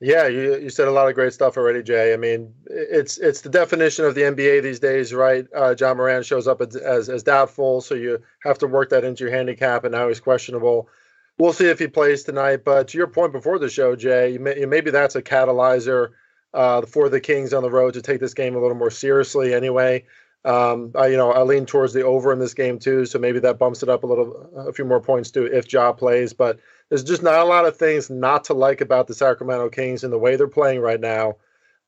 Yeah, 0.00 0.26
you, 0.26 0.56
you 0.56 0.68
said 0.68 0.88
a 0.88 0.90
lot 0.90 1.08
of 1.08 1.14
great 1.14 1.32
stuff 1.32 1.56
already, 1.56 1.82
Jay. 1.82 2.12
I 2.12 2.18
mean, 2.18 2.52
it's 2.66 3.16
it's 3.16 3.40
the 3.40 3.48
definition 3.48 4.04
of 4.04 4.14
the 4.14 4.22
NBA 4.22 4.62
these 4.62 4.78
days, 4.78 5.14
right? 5.14 5.46
Uh, 5.54 5.74
Ja 5.78 5.94
Morant 5.94 6.26
shows 6.26 6.46
up 6.46 6.60
as, 6.60 6.76
as, 6.76 7.08
as 7.08 7.22
doubtful, 7.22 7.80
so 7.80 7.94
you 7.94 8.22
have 8.42 8.58
to 8.58 8.66
work 8.66 8.90
that 8.90 9.04
into 9.04 9.24
your 9.24 9.32
handicap, 9.32 9.84
and 9.84 9.92
now 9.92 10.08
he's 10.08 10.20
questionable 10.20 10.90
we'll 11.38 11.52
see 11.52 11.68
if 11.68 11.78
he 11.78 11.86
plays 11.86 12.24
tonight. 12.24 12.64
But 12.64 12.88
to 12.88 12.98
your 12.98 13.06
point 13.06 13.32
before 13.32 13.58
the 13.58 13.68
show, 13.68 13.96
Jay, 13.96 14.38
may, 14.40 14.64
maybe 14.66 14.90
that's 14.90 15.16
a 15.16 15.22
catalyzer 15.22 16.10
uh, 16.54 16.82
for 16.82 17.08
the 17.08 17.20
Kings 17.20 17.52
on 17.52 17.62
the 17.62 17.70
road 17.70 17.94
to 17.94 18.02
take 18.02 18.20
this 18.20 18.34
game 18.34 18.56
a 18.56 18.60
little 18.60 18.76
more 18.76 18.90
seriously. 18.90 19.52
Anyway, 19.52 20.04
um, 20.44 20.92
I, 20.94 21.08
you 21.08 21.16
know, 21.16 21.32
I 21.32 21.42
lean 21.42 21.66
towards 21.66 21.92
the 21.92 22.02
over 22.02 22.32
in 22.32 22.38
this 22.38 22.54
game 22.54 22.78
too, 22.78 23.04
so 23.04 23.18
maybe 23.18 23.40
that 23.40 23.58
bumps 23.58 23.82
it 23.82 23.88
up 23.88 24.04
a 24.04 24.06
little, 24.06 24.50
a 24.56 24.72
few 24.72 24.84
more 24.84 25.00
points 25.00 25.30
too 25.30 25.44
if 25.44 25.70
Ja 25.72 25.92
plays. 25.92 26.32
But 26.32 26.60
there's 26.88 27.04
just 27.04 27.22
not 27.22 27.40
a 27.40 27.44
lot 27.44 27.66
of 27.66 27.76
things 27.76 28.08
not 28.08 28.44
to 28.44 28.54
like 28.54 28.80
about 28.80 29.06
the 29.06 29.14
Sacramento 29.14 29.68
Kings 29.70 30.04
and 30.04 30.12
the 30.12 30.18
way 30.18 30.36
they're 30.36 30.48
playing 30.48 30.80
right 30.80 31.00
now. 31.00 31.36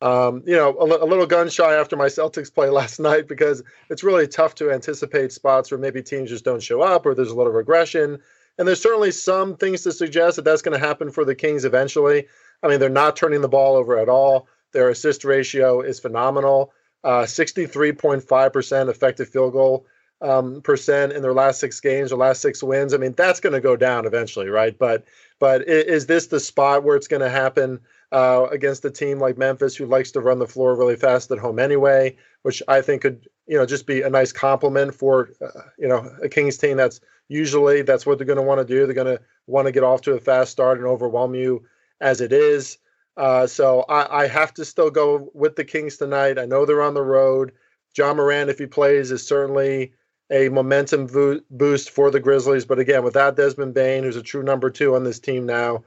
Um, 0.01 0.43
you 0.47 0.55
know, 0.55 0.77
a, 0.79 0.85
a, 0.85 1.07
little 1.07 1.27
gun 1.27 1.49
shy 1.49 1.75
after 1.75 1.97
my 1.97 2.07
Celtics 2.07 2.55
play 2.55 2.69
last 2.71 3.01
night 3.01 3.27
because 3.27 3.63
it's 3.91 4.05
really 4.05 4.29
tough 4.29 4.55
to 4.57 4.71
anticipate 4.71 5.33
spots 5.33 5.71
where 5.71 5.79
maybe 5.79 6.03
teams 6.03 6.31
just 6.31 6.45
don't 6.45 6.63
show 6.63 6.83
up 6.83 7.05
or 7.05 7.15
there's 7.15 7.31
a 7.31 7.37
little 7.37 7.53
regression. 7.53 8.19
And 8.59 8.67
there's 8.67 8.83
certainly 8.83 9.13
some 9.13 9.57
things 9.57 9.83
to 9.83 9.93
suggest 9.93 10.37
that 10.37 10.45
that's 10.45 10.63
going 10.63 10.79
to 10.79 10.87
happen 10.87 11.11
for 11.11 11.25
the 11.25 11.35
Kings 11.35 11.65
eventually. 11.65 12.27
I 12.63 12.69
mean, 12.69 12.81
they're 12.81 12.89
not 12.89 13.17
turning 13.17 13.41
the 13.41 13.49
ball 13.49 13.77
over 13.77 13.99
at 13.99 14.09
all. 14.09 14.49
Their 14.73 14.91
assist 14.91 15.25
ratio 15.25 15.81
is 15.81 16.01
phenomenal. 16.01 16.73
Uh, 17.05 17.23
63.5% 17.23 18.89
effective 18.89 19.29
field 19.29 19.53
goal 19.53 19.87
um, 20.21 20.61
percent 20.63 21.13
in 21.13 21.23
their 21.23 21.33
last 21.33 21.61
six 21.61 21.81
games 21.81 22.13
or 22.13 22.17
last 22.17 22.43
six 22.43 22.63
wins. 22.63 22.93
I 22.93 22.97
mean, 22.97 23.13
that's 23.13 23.41
going 23.41 23.53
to 23.53 23.61
go 23.61 23.77
down 23.77 24.07
eventually, 24.07 24.49
right? 24.49 24.77
But 24.77 25.05
but 25.39 25.69
is 25.69 26.07
this 26.07 26.27
the 26.27 26.41
spot 26.41 26.83
where 26.83 26.97
it's 26.97 27.07
going 27.07 27.23
to 27.23 27.31
happen 27.31 27.79
uh, 28.11 28.49
against 28.51 28.85
a 28.85 28.91
team 28.91 29.21
like 29.21 29.39
Memphis, 29.39 29.77
who 29.77 29.87
likes 29.87 30.11
to 30.13 30.21
run 30.21 30.41
the 30.41 30.47
floor 30.49 30.75
really 30.75 30.97
fast 30.97 31.31
at 31.31 31.39
home 31.39 31.61
anyway? 31.61 32.17
Which 32.43 32.63
I 32.67 32.81
think 32.81 33.03
could 33.03 33.29
you 33.49 33.57
know 33.57 33.67
just 33.67 33.87
be 33.87 34.03
a 34.03 34.11
nice 34.11 34.31
compliment 34.31 34.95
for 34.95 35.31
uh, 35.41 35.61
you 35.79 35.89
know 35.89 36.11
a 36.23 36.29
Kings 36.29 36.59
team 36.59 36.77
that's 36.77 37.01
usually 37.29 37.83
that's 37.83 38.07
what 38.07 38.19
they're 38.19 38.27
going 38.27 38.37
to 38.37 38.43
want 38.43 38.61
to 38.61 38.65
do. 38.65 38.87
They're 38.87 38.95
going 38.95 39.17
to 39.17 39.23
want 39.47 39.67
to 39.67 39.73
get 39.73 39.83
off 39.83 40.03
to 40.03 40.13
a 40.13 40.21
fast 40.21 40.53
start 40.53 40.79
and 40.79 40.87
overwhelm 40.87 41.35
you 41.35 41.65
as 42.01 42.21
it 42.21 42.33
is. 42.33 42.79
Uh, 43.17 43.47
so 43.47 43.81
I, 43.89 44.23
I, 44.23 44.29
have 44.29 44.55
to 44.55 44.65
still 44.65 44.91
go 44.91 45.29
with 45.35 45.57
the 45.57 45.65
Kings 45.65 45.97
tonight. 45.97 46.39
I 46.39 46.47
know 46.47 46.65
they're 46.65 46.83
on 46.83 46.95
the 46.95 47.03
road. 47.03 47.51
Ja 47.97 48.15
Morant, 48.15 48.49
if 48.49 48.61
he 48.61 48.67
plays, 48.67 49.11
is 49.11 49.27
certainly 49.27 49.93
a 50.31 50.49
momentum 50.51 51.09
vo- 51.09 51.41
boost 51.51 51.91
for 51.91 52.13
the 52.13 52.21
Grizzlies. 52.21 52.65
But 52.65 52.79
again, 52.79 53.03
without 53.03 53.35
Desmond 53.35 53.75
Bane, 53.75 54.05
who's 54.05 54.15
a 54.15 54.23
true 54.23 54.45
number 54.45 54.71
two 54.71 54.95
on 54.95 55.03
this 55.03 55.19
team 55.19 55.47
now, 55.47 55.83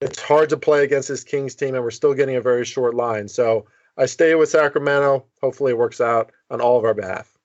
it's 0.00 0.22
hard 0.22 0.50
to 0.50 0.56
play 0.56 0.84
against 0.84 1.08
this 1.08 1.24
Kings 1.24 1.56
team, 1.56 1.74
and 1.74 1.82
we're 1.82 1.90
still 1.90 2.14
getting 2.14 2.36
a 2.36 2.40
very 2.40 2.64
short 2.64 2.94
line. 2.94 3.26
So 3.26 3.66
I 3.98 4.06
stay 4.06 4.34
with 4.36 4.48
Sacramento. 4.48 5.26
Hopefully, 5.42 5.72
it 5.72 5.78
works 5.78 6.00
out 6.00 6.30
on 6.50 6.60
all 6.60 6.78
of 6.78 6.84
our 6.84 6.94
behalf. 6.94 7.36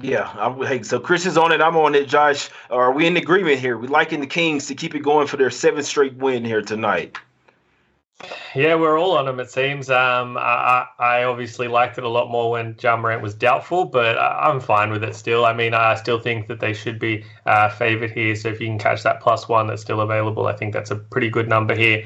Yeah, 0.00 0.28
I'm, 0.38 0.60
hey, 0.66 0.82
so 0.82 0.98
Chris 0.98 1.26
is 1.26 1.36
on 1.36 1.52
it. 1.52 1.60
I'm 1.60 1.76
on 1.76 1.94
it. 1.94 2.08
Josh, 2.08 2.50
are 2.70 2.92
we 2.92 3.06
in 3.06 3.16
agreement 3.16 3.60
here? 3.60 3.78
We 3.78 3.86
liking 3.88 4.20
the 4.20 4.26
Kings 4.26 4.66
to 4.66 4.74
keep 4.74 4.94
it 4.94 5.00
going 5.00 5.26
for 5.26 5.36
their 5.36 5.50
seventh 5.50 5.86
straight 5.86 6.16
win 6.16 6.44
here 6.44 6.62
tonight. 6.62 7.16
Yeah, 8.54 8.76
we're 8.76 8.98
all 8.98 9.16
on 9.16 9.26
them. 9.26 9.40
It 9.40 9.50
seems. 9.50 9.90
Um, 9.90 10.36
I, 10.38 10.86
I 10.98 11.24
obviously 11.24 11.68
liked 11.68 11.98
it 11.98 12.04
a 12.04 12.08
lot 12.08 12.30
more 12.30 12.52
when 12.52 12.76
Ja 12.80 12.96
Morant 12.96 13.22
was 13.22 13.34
doubtful, 13.34 13.84
but 13.84 14.16
I'm 14.18 14.60
fine 14.60 14.90
with 14.90 15.02
it 15.02 15.14
still. 15.14 15.44
I 15.44 15.52
mean, 15.52 15.74
I 15.74 15.94
still 15.96 16.20
think 16.20 16.48
that 16.48 16.60
they 16.60 16.72
should 16.72 16.98
be 16.98 17.24
uh, 17.46 17.68
favored 17.68 18.12
here. 18.12 18.36
So 18.36 18.48
if 18.48 18.60
you 18.60 18.68
can 18.68 18.78
catch 18.78 19.02
that 19.02 19.20
plus 19.20 19.48
one 19.48 19.66
that's 19.66 19.82
still 19.82 20.00
available, 20.00 20.46
I 20.46 20.52
think 20.52 20.72
that's 20.72 20.90
a 20.90 20.96
pretty 20.96 21.30
good 21.30 21.48
number 21.48 21.74
here. 21.74 22.04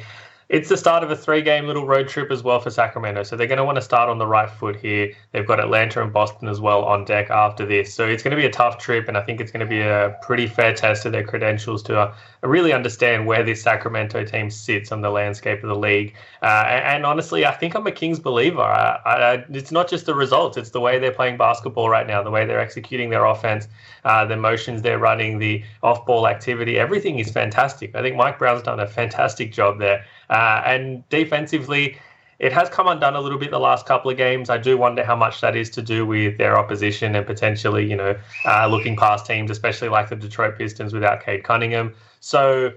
It's 0.49 0.69
the 0.69 0.77
start 0.77 1.03
of 1.03 1.11
a 1.11 1.17
three 1.17 1.43
game 1.43 1.67
little 1.67 1.87
road 1.87 2.07
trip 2.07 2.31
as 2.31 2.45
well 2.45 2.61
for 2.61 2.71
Sacramento. 2.71 3.25
So 3.25 3.37
they're 3.37 3.49
going 3.49 3.59
to 3.59 3.65
want 3.65 3.77
to 3.77 3.83
start 3.83 4.09
on 4.09 4.19
the 4.19 4.29
right 4.29 4.49
foot 4.49 4.77
here. 4.77 5.13
They've 5.33 5.47
got 5.47 5.59
Atlanta 5.59 6.01
and 6.03 6.13
Boston 6.13 6.47
as 6.47 6.61
well 6.61 6.85
on 6.85 7.05
deck 7.05 7.31
after 7.31 7.67
this. 7.67 7.93
So 7.93 8.07
it's 8.07 8.23
going 8.23 8.31
to 8.31 8.37
be 8.37 8.47
a 8.47 8.51
tough 8.51 8.79
trip. 8.79 9.09
And 9.09 9.17
I 9.17 9.23
think 9.23 9.41
it's 9.41 9.51
going 9.51 9.61
to 9.61 9.67
be 9.67 9.81
a 9.81 10.17
pretty 10.23 10.47
fair 10.47 10.73
test 10.73 11.05
of 11.05 11.11
their 11.11 11.25
credentials 11.25 11.83
to 11.85 11.99
uh, 11.99 12.15
really 12.45 12.73
understand 12.73 13.27
where 13.27 13.43
this 13.43 13.61
Sacramento 13.61 14.25
team 14.25 14.49
sits 14.49 14.93
on 14.93 15.01
the 15.01 15.11
landscape 15.11 15.65
of 15.65 15.69
the 15.69 15.77
league. 15.77 16.15
Uh, 16.43 16.65
and, 16.69 16.85
and, 16.85 17.07
honestly, 17.07 17.45
I 17.45 17.53
think 17.53 17.75
I'm 17.75 17.87
a 17.89 17.93
Kings 17.93 18.21
believer. 18.21 18.63
I, 18.63 19.01
I, 19.05 19.45
it's 19.51 19.73
not 19.73 19.89
just 19.89 20.07
the 20.07 20.15
results, 20.15 20.57
it's 20.57 20.71
the 20.71 20.81
way 20.81 21.01
they're 21.01 21.13
playing 21.13 21.39
basketball 21.39 21.89
right 21.89 22.07
now, 22.07 22.23
the 22.23 22.31
way 22.31 22.47
they're 22.47 22.61
executing 22.61 23.11
their 23.11 23.25
offense, 23.25 23.67
uh, 24.07 24.25
the 24.25 24.37
motions 24.37 24.83
they're 24.83 25.01
running, 25.01 25.39
the 25.39 25.65
off 25.83 26.07
ball 26.07 26.29
activity. 26.29 26.79
Everything 26.79 27.19
is 27.19 27.29
fantastic. 27.31 27.93
I 27.95 28.03
think 28.03 28.15
Mike 28.17 28.39
Brown's 28.39 28.63
done 28.63 28.79
a 28.79 28.87
fantastic 28.87 29.53
job 29.53 29.81
there. 29.81 30.05
Uh, 30.31 30.63
and 30.65 31.07
defensively, 31.09 31.99
it 32.39 32.53
has 32.53 32.69
come 32.69 32.87
undone 32.87 33.17
a 33.17 33.21
little 33.21 33.39
bit 33.39 33.51
the 33.51 33.59
last 33.59 33.85
couple 33.85 34.09
of 34.09 34.17
games. 34.17 34.49
I 34.49 34.59
do 34.59 34.79
wonder 34.79 35.05
how 35.05 35.17
much 35.17 35.41
that 35.41 35.57
is 35.57 35.71
to 35.71 35.83
do 35.83 36.07
with 36.07 36.39
their 36.39 36.57
opposition 36.57 37.17
and 37.17 37.27
potentially, 37.27 37.85
you 37.91 37.97
know, 37.97 38.17
uh, 38.45 38.69
looking 38.69 38.95
past 38.95 39.27
teams, 39.27 39.51
especially 39.51 39.89
like 39.89 40.09
the 40.09 40.17
Detroit 40.17 40.57
Pistons 40.57 40.93
without 40.93 41.25
Cade 41.25 41.43
Cunningham. 41.43 41.93
So 42.21 42.75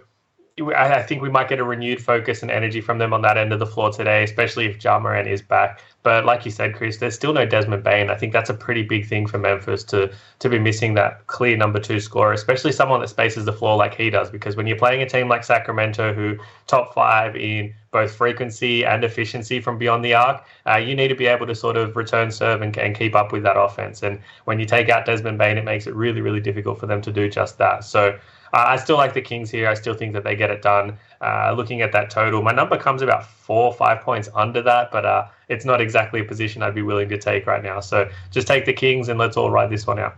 I 0.62 1.02
think 1.04 1.22
we 1.22 1.30
might 1.30 1.50
get 1.50 1.60
a 1.60 1.64
renewed 1.64 2.02
focus 2.02 2.42
and 2.42 2.52
energy 2.52 2.82
from 2.82 2.98
them 2.98 3.14
on 3.14 3.22
that 3.22 3.38
end 3.38 3.54
of 3.54 3.60
the 3.60 3.66
floor 3.66 3.92
today, 3.92 4.24
especially 4.24 4.66
if 4.66 4.84
Ja 4.84 5.00
Morant 5.00 5.28
is 5.28 5.42
back. 5.42 5.82
But 6.04 6.26
like 6.26 6.46
you 6.46 6.52
said, 6.52 6.76
Chris, 6.76 6.98
there's 6.98 7.16
still 7.16 7.34
no 7.34 7.46
Desmond 7.46 7.84
Bane. 7.84 8.10
I 8.10 8.16
think 8.16 8.34
that's 8.34 8.50
a 8.50 8.54
pretty 8.54 8.84
big 8.84 9.08
thing 9.08 9.28
for 9.28 9.38
Memphis 9.38 9.84
to 9.86 10.12
to 10.40 10.50
be 10.50 10.58
missing 10.58 10.94
that 10.96 11.28
clear 11.28 11.58
number 11.58 11.80
two 11.80 12.00
scorer, 12.00 12.34
especially 12.34 12.72
someone 12.72 13.02
that 13.02 13.10
spaces 13.10 13.46
the 13.46 13.54
floor 13.54 13.76
like 13.78 13.96
he 13.96 14.10
does. 14.10 14.30
Because 14.30 14.56
when 14.56 14.68
you're 14.68 14.78
playing 14.78 15.02
a 15.02 15.10
team 15.10 15.28
like 15.28 15.44
Sacramento, 15.44 16.14
who 16.14 16.38
top 16.68 16.94
five 16.94 17.36
in 17.36 17.74
both 17.92 18.14
frequency 18.14 18.86
and 18.86 19.04
efficiency 19.04 19.60
from 19.60 19.78
beyond 19.78 20.06
the 20.06 20.14
arc, 20.14 20.44
uh, 20.68 20.78
you 20.78 20.96
need 20.96 21.08
to 21.08 21.16
be 21.16 21.26
able 21.26 21.48
to 21.48 21.56
sort 21.56 21.76
of 21.76 21.96
return 21.96 22.32
serve 22.32 22.62
and, 22.62 22.78
and 22.78 22.96
keep 22.96 23.16
up 23.16 23.32
with 23.32 23.44
that 23.44 23.58
offense. 23.58 24.04
And 24.04 24.20
when 24.46 24.60
you 24.60 24.66
take 24.66 24.90
out 24.90 25.06
Desmond 25.06 25.38
Bane, 25.38 25.58
it 25.58 25.66
makes 25.66 25.88
it 25.88 25.96
really, 25.96 26.22
really 26.22 26.40
difficult 26.40 26.80
for 26.80 26.86
them 26.86 27.02
to 27.02 27.12
do 27.12 27.30
just 27.30 27.58
that. 27.58 27.84
So 27.84 28.18
uh, 28.54 28.66
I 28.68 28.78
still 28.78 28.98
like 28.98 29.14
the 29.14 29.22
Kings 29.22 29.50
here. 29.50 29.68
I 29.68 29.74
still 29.74 29.94
think 29.94 30.14
that 30.14 30.24
they 30.24 30.36
get 30.36 30.50
it 30.50 30.62
done. 30.62 30.98
Uh, 31.22 31.54
looking 31.56 31.82
at 31.82 31.92
that 31.92 32.10
total, 32.10 32.42
my 32.42 32.52
number 32.52 32.78
comes 32.78 33.02
about 33.02 33.26
four 33.26 33.66
or 33.66 33.74
five 33.74 34.02
points 34.02 34.30
under 34.36 34.62
that, 34.62 34.92
but 34.92 35.06
uh, 35.06 35.28
it's 35.50 35.66
not 35.66 35.82
exactly 35.82 36.22
a 36.22 36.24
position 36.24 36.64
I'd 36.64 36.76
be 36.76 36.82
willing 36.82 37.10
to 37.10 37.18
take 37.18 37.46
right 37.46 37.64
now. 37.64 37.80
So 37.80 38.10
just 38.32 38.48
take 38.48 38.66
the 38.66 38.74
Kings 38.74 39.10
and 39.10 39.20
let's 39.20 39.38
all 39.38 39.52
ride 39.52 39.70
this 39.70 39.86
one 39.86 40.00
out. 40.00 40.16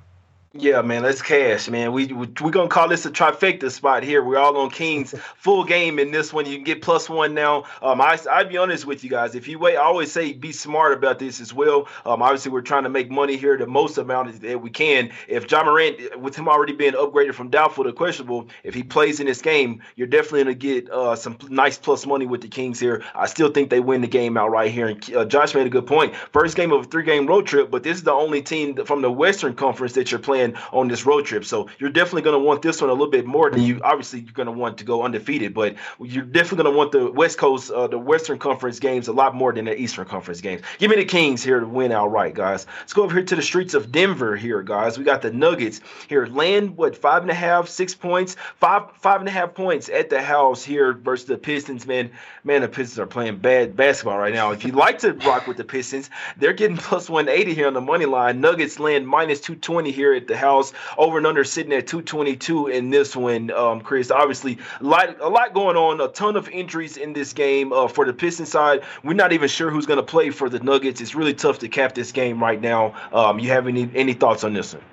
Yeah, 0.54 0.82
man, 0.82 1.04
let's 1.04 1.22
cash, 1.22 1.70
man. 1.70 1.94
We, 1.94 2.08
we 2.08 2.28
we're 2.42 2.52
gonna 2.52 2.68
call 2.68 2.90
this 2.90 3.06
a 3.06 3.10
trifecta 3.10 3.72
spot 3.72 4.04
here. 4.04 4.22
We're 4.22 4.38
all 4.38 4.58
on 4.58 4.70
Kings 4.70 5.16
full 5.38 5.64
game 5.64 5.98
in 5.98 6.12
this 6.12 6.34
one. 6.34 6.46
You 6.46 6.56
can 6.56 6.66
get 6.66 6.82
plus 6.82 7.10
one 7.10 7.34
now. 7.34 7.64
Um, 7.82 8.02
I 8.02 8.20
I'd 8.30 8.50
be 8.50 8.58
honest 8.58 8.86
with 8.86 9.02
you 9.02 9.10
guys. 9.10 9.34
If 9.34 9.48
you 9.48 9.60
wait, 9.60 9.78
I 9.78 9.84
always 9.84 10.12
say 10.12 10.34
be 10.34 10.52
smart 10.52 10.92
about 10.92 11.20
this 11.20 11.40
as 11.40 11.54
well. 11.54 11.88
Um, 12.06 12.22
obviously 12.22 12.52
we're 12.52 12.64
trying 12.64 12.84
to 12.84 12.90
make 12.90 13.10
money 13.10 13.38
here 13.38 13.56
the 13.56 13.66
most 13.66 13.98
amount 13.98 14.42
that 14.42 14.62
we 14.62 14.70
can. 14.70 15.12
If 15.30 15.50
Ja 15.50 15.64
Morant, 15.64 16.20
with 16.20 16.36
him 16.36 16.50
already 16.50 16.74
being 16.74 16.96
upgraded 16.96 17.34
from 17.34 17.50
doubtful 17.50 17.86
to 17.86 17.94
questionable, 17.94 18.50
if 18.66 18.74
he 18.74 18.84
plays 18.84 19.22
in 19.22 19.28
this 19.28 19.42
game, 19.42 19.82
you're 19.96 20.06
definitely 20.06 20.44
gonna 20.44 20.56
get 20.56 20.90
uh, 20.90 21.16
some 21.16 21.38
nice 21.50 21.78
plus 21.78 22.06
money 22.06 22.26
with 22.26 22.42
the 22.42 22.50
Kings 22.50 22.78
here. 22.78 23.06
I 23.16 23.28
still 23.28 23.52
think 23.52 23.70
they 23.70 23.80
win 23.80 24.02
the 24.02 24.08
game 24.08 24.36
out 24.36 24.52
right 24.52 24.70
here. 24.70 24.88
And 24.88 25.16
uh, 25.16 25.24
Josh 25.24 25.56
made 25.56 25.66
a 25.66 25.70
good 25.70 25.88
point. 25.88 26.14
First 26.34 26.58
game 26.58 26.74
of 26.74 26.82
a 26.82 26.88
three 26.90 27.04
game 27.04 27.26
road 27.26 27.48
trip, 27.48 27.72
but 27.72 27.84
this 27.84 27.96
is 27.96 28.04
the 28.04 28.12
only 28.12 28.42
team 28.42 28.84
from 28.84 29.02
the 29.02 29.10
Western 29.10 29.54
Conference 29.54 29.94
that 29.94 30.12
you're 30.12 30.20
playing 30.20 30.41
on 30.72 30.88
this 30.88 31.06
road 31.06 31.26
trip. 31.26 31.46
So 31.46 31.70
you're 31.80 31.90
definitely 31.90 32.24
going 32.24 32.40
to 32.40 32.46
want 32.46 32.62
this 32.62 32.82
one 32.82 32.90
a 32.90 32.94
little 32.94 33.12
bit 33.12 33.26
more 33.26 33.50
than 33.50 33.62
you. 33.62 33.82
Obviously, 33.84 34.22
you're 34.22 34.34
going 34.34 34.48
to 34.48 34.52
want 34.52 34.78
to 34.80 34.84
go 34.84 35.04
undefeated, 35.04 35.54
but 35.54 35.76
you're 36.00 36.24
definitely 36.24 36.64
going 36.64 36.74
to 36.74 36.78
want 36.78 36.92
the 36.92 37.12
West 37.12 37.38
Coast, 37.38 37.72
uh, 37.72 37.88
the 37.88 37.98
Western 37.98 38.40
Conference 38.40 38.80
games 38.80 39.08
a 39.08 39.14
lot 39.14 39.36
more 39.36 39.54
than 39.54 39.66
the 39.66 39.80
Eastern 39.80 40.06
Conference 40.06 40.42
games. 40.42 40.62
Give 40.80 40.90
me 40.90 40.98
the 40.98 41.06
Kings 41.06 41.44
here 41.44 41.60
to 41.60 41.66
win 41.66 41.92
outright, 41.92 42.34
guys. 42.34 42.66
Let's 42.80 42.94
go 42.94 43.04
over 43.04 43.14
here 43.16 43.26
to 43.26 43.36
the 43.36 43.42
streets 43.42 43.74
of 43.74 43.92
Denver 43.92 44.36
here, 44.36 44.62
guys. 44.62 44.98
We 44.98 45.04
got 45.04 45.22
the 45.22 45.32
Nuggets 45.32 45.82
here. 46.08 46.26
Land 46.26 46.78
what 46.78 46.96
five 46.98 47.22
and 47.22 47.32
a 47.32 47.36
half, 47.36 47.68
six 47.68 47.96
points, 47.96 48.36
five 48.60 48.92
five 49.00 49.20
and 49.20 49.28
a 49.28 49.32
half 49.32 49.54
points 49.54 49.90
at 49.90 50.10
the 50.10 50.22
house 50.22 50.64
here 50.64 50.94
versus 50.94 51.28
the 51.28 51.38
Pistons. 51.38 51.86
Man, 51.86 52.12
man, 52.44 52.62
the 52.62 52.68
Pistons 52.68 53.00
are 53.00 53.08
playing 53.08 53.38
bad 53.38 53.76
basketball 53.76 54.18
right 54.18 54.34
now. 54.34 54.52
If 54.52 54.64
you 54.66 54.72
like 54.72 55.00
to 55.00 55.14
rock 55.14 55.48
with 55.48 55.58
the 55.58 55.64
Pistons, 55.64 56.10
they're 56.38 56.54
getting 56.54 56.78
plus 56.78 57.10
180 57.10 57.54
here 57.54 57.68
on 57.68 57.74
the 57.74 57.82
money 57.82 58.06
line. 58.06 58.42
Nuggets 58.42 58.80
land 58.80 59.08
minus 59.08 59.40
220 59.42 59.92
here 59.92 60.14
at 60.14 60.28
the 60.28 60.31
house. 60.38 60.74
Over 60.98 61.18
and 61.18 61.28
under 61.28 61.44
sitting 61.44 61.74
at 61.74 61.88
222 61.88 62.68
in 62.68 62.90
this 62.90 63.16
one, 63.16 63.52
um, 63.52 63.82
Chris. 63.82 64.12
Obviously, 64.12 64.58
a 64.80 64.84
lot, 64.84 65.20
a 65.20 65.30
lot 65.30 65.54
going 65.54 65.78
on. 65.78 66.02
A 66.02 66.08
ton 66.08 66.36
of 66.36 66.50
injuries 66.50 66.98
in 66.98 67.14
this 67.14 67.34
game. 67.34 67.74
Uh, 67.74 67.88
for 67.88 68.06
the 68.06 68.14
Pistons 68.14 68.50
side, 68.50 68.82
we're 69.04 69.14
not 69.14 69.34
even 69.34 69.48
sure 69.48 69.70
who's 69.70 69.86
going 69.86 69.98
to 69.98 70.04
play 70.04 70.30
for 70.30 70.50
the 70.50 70.60
Nuggets. 70.60 71.02
It's 71.02 71.16
really 71.16 71.34
tough 71.34 71.60
to 71.60 71.68
cap 71.68 71.96
this 71.96 72.12
game 72.12 72.42
right 72.42 72.60
now. 72.60 72.94
Um, 73.14 73.40
you 73.40 73.50
have 73.50 73.68
any 73.68 73.90
any 73.96 74.14
thoughts 74.14 74.44
on 74.44 74.54
this 74.54 74.74
one? 74.74 74.84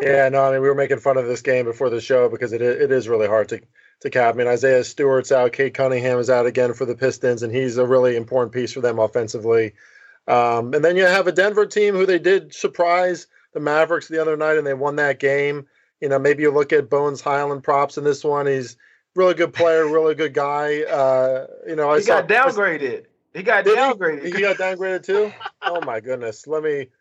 Yeah, 0.00 0.28
no, 0.30 0.44
I 0.44 0.52
mean 0.52 0.62
we 0.62 0.68
were 0.68 0.74
making 0.74 0.98
fun 0.98 1.18
of 1.18 1.26
this 1.26 1.42
game 1.42 1.66
before 1.66 1.90
the 1.90 2.00
show 2.00 2.28
because 2.28 2.52
it 2.52 2.62
it 2.62 2.90
is 2.90 3.08
really 3.08 3.26
hard 3.26 3.48
to 3.50 3.60
to 4.00 4.10
cap. 4.10 4.34
I 4.34 4.38
mean 4.38 4.46
Isaiah 4.46 4.84
Stewart's 4.84 5.32
out, 5.32 5.52
Cade 5.52 5.74
Cunningham 5.74 6.18
is 6.18 6.30
out 6.30 6.46
again 6.46 6.72
for 6.72 6.86
the 6.86 6.94
Pistons, 6.94 7.42
and 7.42 7.54
he's 7.54 7.76
a 7.76 7.86
really 7.86 8.16
important 8.16 8.52
piece 8.52 8.72
for 8.72 8.80
them 8.80 8.98
offensively. 8.98 9.74
Um, 10.26 10.72
and 10.72 10.84
then 10.84 10.96
you 10.96 11.04
have 11.04 11.26
a 11.26 11.32
Denver 11.32 11.66
team 11.66 11.94
who 11.94 12.06
they 12.06 12.18
did 12.18 12.54
surprise 12.54 13.26
the 13.52 13.60
Mavericks 13.60 14.08
the 14.08 14.20
other 14.20 14.36
night 14.36 14.56
and 14.56 14.66
they 14.66 14.74
won 14.74 14.96
that 14.96 15.18
game. 15.18 15.66
You 16.00 16.08
know, 16.08 16.18
maybe 16.18 16.42
you 16.42 16.50
look 16.50 16.72
at 16.72 16.90
Bones 16.90 17.20
Hyland 17.20 17.62
props 17.62 17.96
in 17.96 18.04
this 18.04 18.24
one. 18.24 18.46
He's 18.46 18.76
really 19.14 19.34
good 19.34 19.52
player, 19.52 19.86
really 19.86 20.14
good 20.14 20.34
guy. 20.34 20.82
Uh, 20.82 21.46
you 21.66 21.76
know, 21.76 21.90
I 21.90 21.98
he 21.98 22.02
saw, 22.02 22.22
got 22.22 22.28
downgraded. 22.28 23.04
He 23.34 23.42
got 23.42 23.64
downgraded. 23.64 24.24
He, 24.24 24.30
he, 24.32 24.40
got 24.40 24.56
downgraded 24.56 25.04
too. 25.04 25.32
Oh 25.62 25.80
my 25.82 26.00
goodness. 26.00 26.46
Let 26.46 26.62
me. 26.62 26.88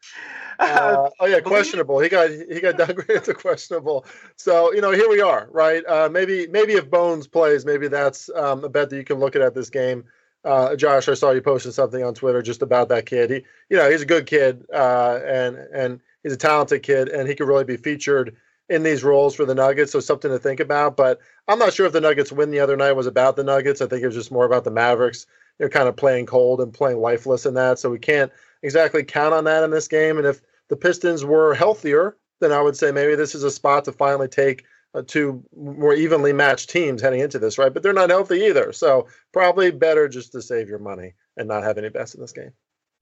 Uh, 0.60 1.10
oh 1.20 1.26
yeah, 1.26 1.40
questionable. 1.40 2.00
He 2.00 2.08
got 2.08 2.30
he 2.30 2.60
got 2.60 2.76
downgraded 2.76 3.24
to 3.24 3.34
questionable. 3.34 4.06
So 4.36 4.72
you 4.72 4.80
know, 4.80 4.92
here 4.92 5.10
we 5.10 5.20
are, 5.20 5.48
right? 5.50 5.84
Uh, 5.88 6.08
maybe 6.12 6.46
maybe 6.46 6.74
if 6.74 6.88
Bones 6.88 7.26
plays, 7.26 7.66
maybe 7.66 7.88
that's 7.88 8.30
um, 8.36 8.64
a 8.64 8.70
bet 8.70 8.92
that 8.92 8.96
you 8.96 9.04
can 9.04 9.18
look 9.18 9.36
at 9.36 9.42
at 9.42 9.56
this 9.56 9.72
game. 9.72 10.04
Uh, 10.44 10.76
Josh, 10.76 11.08
I 11.08 11.14
saw 11.14 11.32
you 11.32 11.42
posted 11.42 11.74
something 11.74 12.04
on 12.04 12.14
Twitter 12.14 12.42
just 12.42 12.62
about 12.62 12.90
that 12.90 13.06
kid. 13.06 13.30
He, 13.30 13.46
you 13.70 13.78
know, 13.78 13.90
he's 13.90 14.02
a 14.02 14.08
good 14.08 14.26
kid, 14.26 14.66
uh, 14.74 15.20
and 15.26 15.56
and 15.74 16.00
he's 16.24 16.34
a 16.34 16.38
talented 16.38 16.84
kid, 16.84 17.10
and 17.10 17.28
he 17.28 17.36
could 17.36 17.48
really 17.48 17.64
be 17.64 17.78
featured 17.78 18.36
in 18.70 18.84
these 18.84 19.04
roles 19.04 19.36
for 19.36 19.46
the 19.46 19.54
Nuggets. 19.54 19.92
So 19.92 20.00
something 20.00 20.32
to 20.32 20.40
think 20.40 20.60
about. 20.60 20.98
But 20.98 21.20
I'm 21.48 21.60
not 21.60 21.74
sure 21.74 21.86
if 21.86 21.94
the 21.94 22.02
Nuggets 22.02 22.32
win 22.32 22.52
the 22.52 22.60
other 22.60 22.78
night 22.78 22.94
was 22.94 23.08
about 23.08 23.36
the 23.36 23.44
Nuggets. 23.44 23.82
I 23.82 23.88
think 23.88 24.02
it 24.02 24.08
was 24.08 24.16
just 24.16 24.32
more 24.32 24.46
about 24.46 24.64
the 24.64 24.72
Mavericks. 24.72 25.28
They're 25.60 25.70
kind 25.70 25.90
of 25.90 25.96
playing 25.96 26.26
cold 26.26 26.62
and 26.62 26.74
playing 26.74 27.00
lifeless 27.00 27.46
in 27.46 27.54
that. 27.56 27.78
So 27.78 27.90
we 27.90 28.00
can't 28.00 28.32
exactly 28.64 29.04
count 29.04 29.34
on 29.34 29.44
that 29.44 29.64
in 29.64 29.70
this 29.72 29.88
game. 29.88 30.18
And 30.18 30.26
if 30.26 30.42
the 30.70 30.78
Pistons 30.78 31.26
were 31.26 31.54
healthier, 31.54 32.16
then 32.40 32.52
I 32.52 32.62
would 32.62 32.76
say 32.76 32.92
maybe 32.92 33.16
this 33.16 33.36
is 33.36 33.44
a 33.44 33.52
spot 33.52 33.86
to 33.86 33.92
finally 33.92 34.28
take 34.28 34.66
uh, 34.94 35.02
two 35.06 35.44
more 35.56 35.94
evenly 35.94 36.34
matched 36.34 36.70
teams 36.70 37.02
heading 37.02 37.22
into 37.22 37.40
this, 37.40 37.58
right? 37.58 37.74
But 37.74 37.84
they're 37.84 37.94
not 37.94 38.10
healthy 38.10 38.42
either. 38.46 38.74
So 38.74 39.08
probably 39.32 39.72
better 39.72 40.08
just 40.08 40.32
to 40.34 40.42
save 40.42 40.68
your 40.68 40.80
money 40.80 41.14
and 41.38 41.48
not 41.48 41.64
have 41.64 41.78
any 41.78 41.90
bets 41.90 42.14
in 42.14 42.22
this 42.22 42.34
game. 42.34 42.52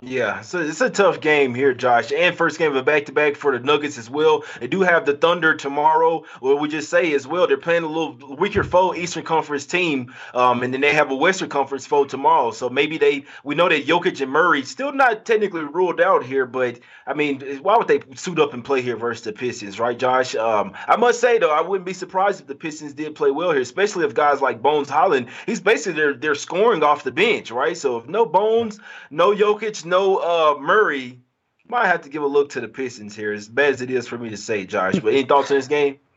Yeah, 0.01 0.39
so 0.39 0.61
it's 0.61 0.79
a 0.79 0.89
tough 0.89 1.19
game 1.19 1.53
here, 1.53 1.73
Josh, 1.73 2.13
and 2.13 2.33
first 2.33 2.57
game 2.57 2.71
of 2.71 2.77
a 2.77 2.83
back-to-back 2.83 3.35
for 3.35 3.51
the 3.51 3.59
Nuggets 3.61 3.97
as 3.97 4.09
well. 4.09 4.45
They 4.61 4.67
do 4.67 4.79
have 4.79 5.05
the 5.05 5.13
Thunder 5.17 5.55
tomorrow. 5.55 6.23
What 6.39 6.61
we 6.61 6.69
just 6.69 6.89
say 6.89 7.13
as 7.15 7.27
well, 7.27 7.47
they're 7.47 7.57
playing 7.57 7.83
a 7.83 7.87
little 7.87 8.15
weaker 8.37 8.63
foe, 8.63 8.95
Eastern 8.95 9.23
Conference 9.23 9.65
team, 9.65 10.15
um, 10.33 10.63
and 10.63 10.73
then 10.73 10.79
they 10.79 10.93
have 10.93 11.11
a 11.11 11.15
Western 11.15 11.49
Conference 11.49 11.85
foe 11.85 12.05
tomorrow. 12.05 12.51
So 12.51 12.69
maybe 12.69 12.97
they, 12.97 13.25
we 13.43 13.55
know 13.55 13.67
that 13.67 13.87
Jokic 13.87 14.21
and 14.21 14.31
Murray 14.31 14.63
still 14.63 14.93
not 14.93 15.25
technically 15.25 15.63
ruled 15.63 15.99
out 15.99 16.23
here, 16.23 16.45
but 16.45 16.79
I 17.05 17.13
mean, 17.13 17.59
why 17.61 17.75
would 17.75 17.89
they 17.89 17.99
suit 18.15 18.39
up 18.39 18.53
and 18.53 18.63
play 18.63 18.81
here 18.81 18.95
versus 18.95 19.25
the 19.25 19.33
Pistons, 19.33 19.81
right, 19.81 19.99
Josh? 19.99 20.33
Um, 20.33 20.71
I 20.87 20.95
must 20.95 21.19
say 21.19 21.39
though, 21.39 21.51
I 21.51 21.59
wouldn't 21.59 21.85
be 21.85 21.93
surprised 21.93 22.39
if 22.39 22.47
the 22.47 22.55
Pistons 22.55 22.93
did 22.93 23.15
play 23.15 23.31
well 23.31 23.51
here, 23.51 23.59
especially 23.59 24.05
if 24.05 24.13
guys 24.13 24.39
like 24.39 24.61
Bones 24.61 24.87
Hyland, 24.87 25.27
he's 25.45 25.59
basically 25.59 25.99
they're 25.99 26.13
they're 26.13 26.35
scoring 26.35 26.83
off 26.83 27.03
the 27.03 27.11
bench, 27.11 27.51
right? 27.51 27.75
So 27.75 27.97
if 27.97 28.07
no 28.07 28.25
Bones, 28.25 28.79
no 29.09 29.35
Jokic 29.35 29.88
no 29.89 30.17
uh, 30.17 30.59
Murray, 30.59 31.19
might 31.67 31.87
have 31.87 32.01
to 32.01 32.09
give 32.09 32.23
a 32.23 32.27
look 32.27 32.49
to 32.49 32.61
the 32.61 32.67
Pistons 32.67 33.15
here, 33.15 33.31
as 33.33 33.47
bad 33.47 33.73
as 33.73 33.81
it 33.81 33.91
is 33.91 34.07
for 34.07 34.17
me 34.17 34.29
to 34.29 34.37
say, 34.37 34.65
Josh. 34.65 34.99
But 34.99 35.13
any 35.13 35.23
thoughts 35.23 35.51
on 35.51 35.57
this 35.57 35.67
game? 35.67 35.99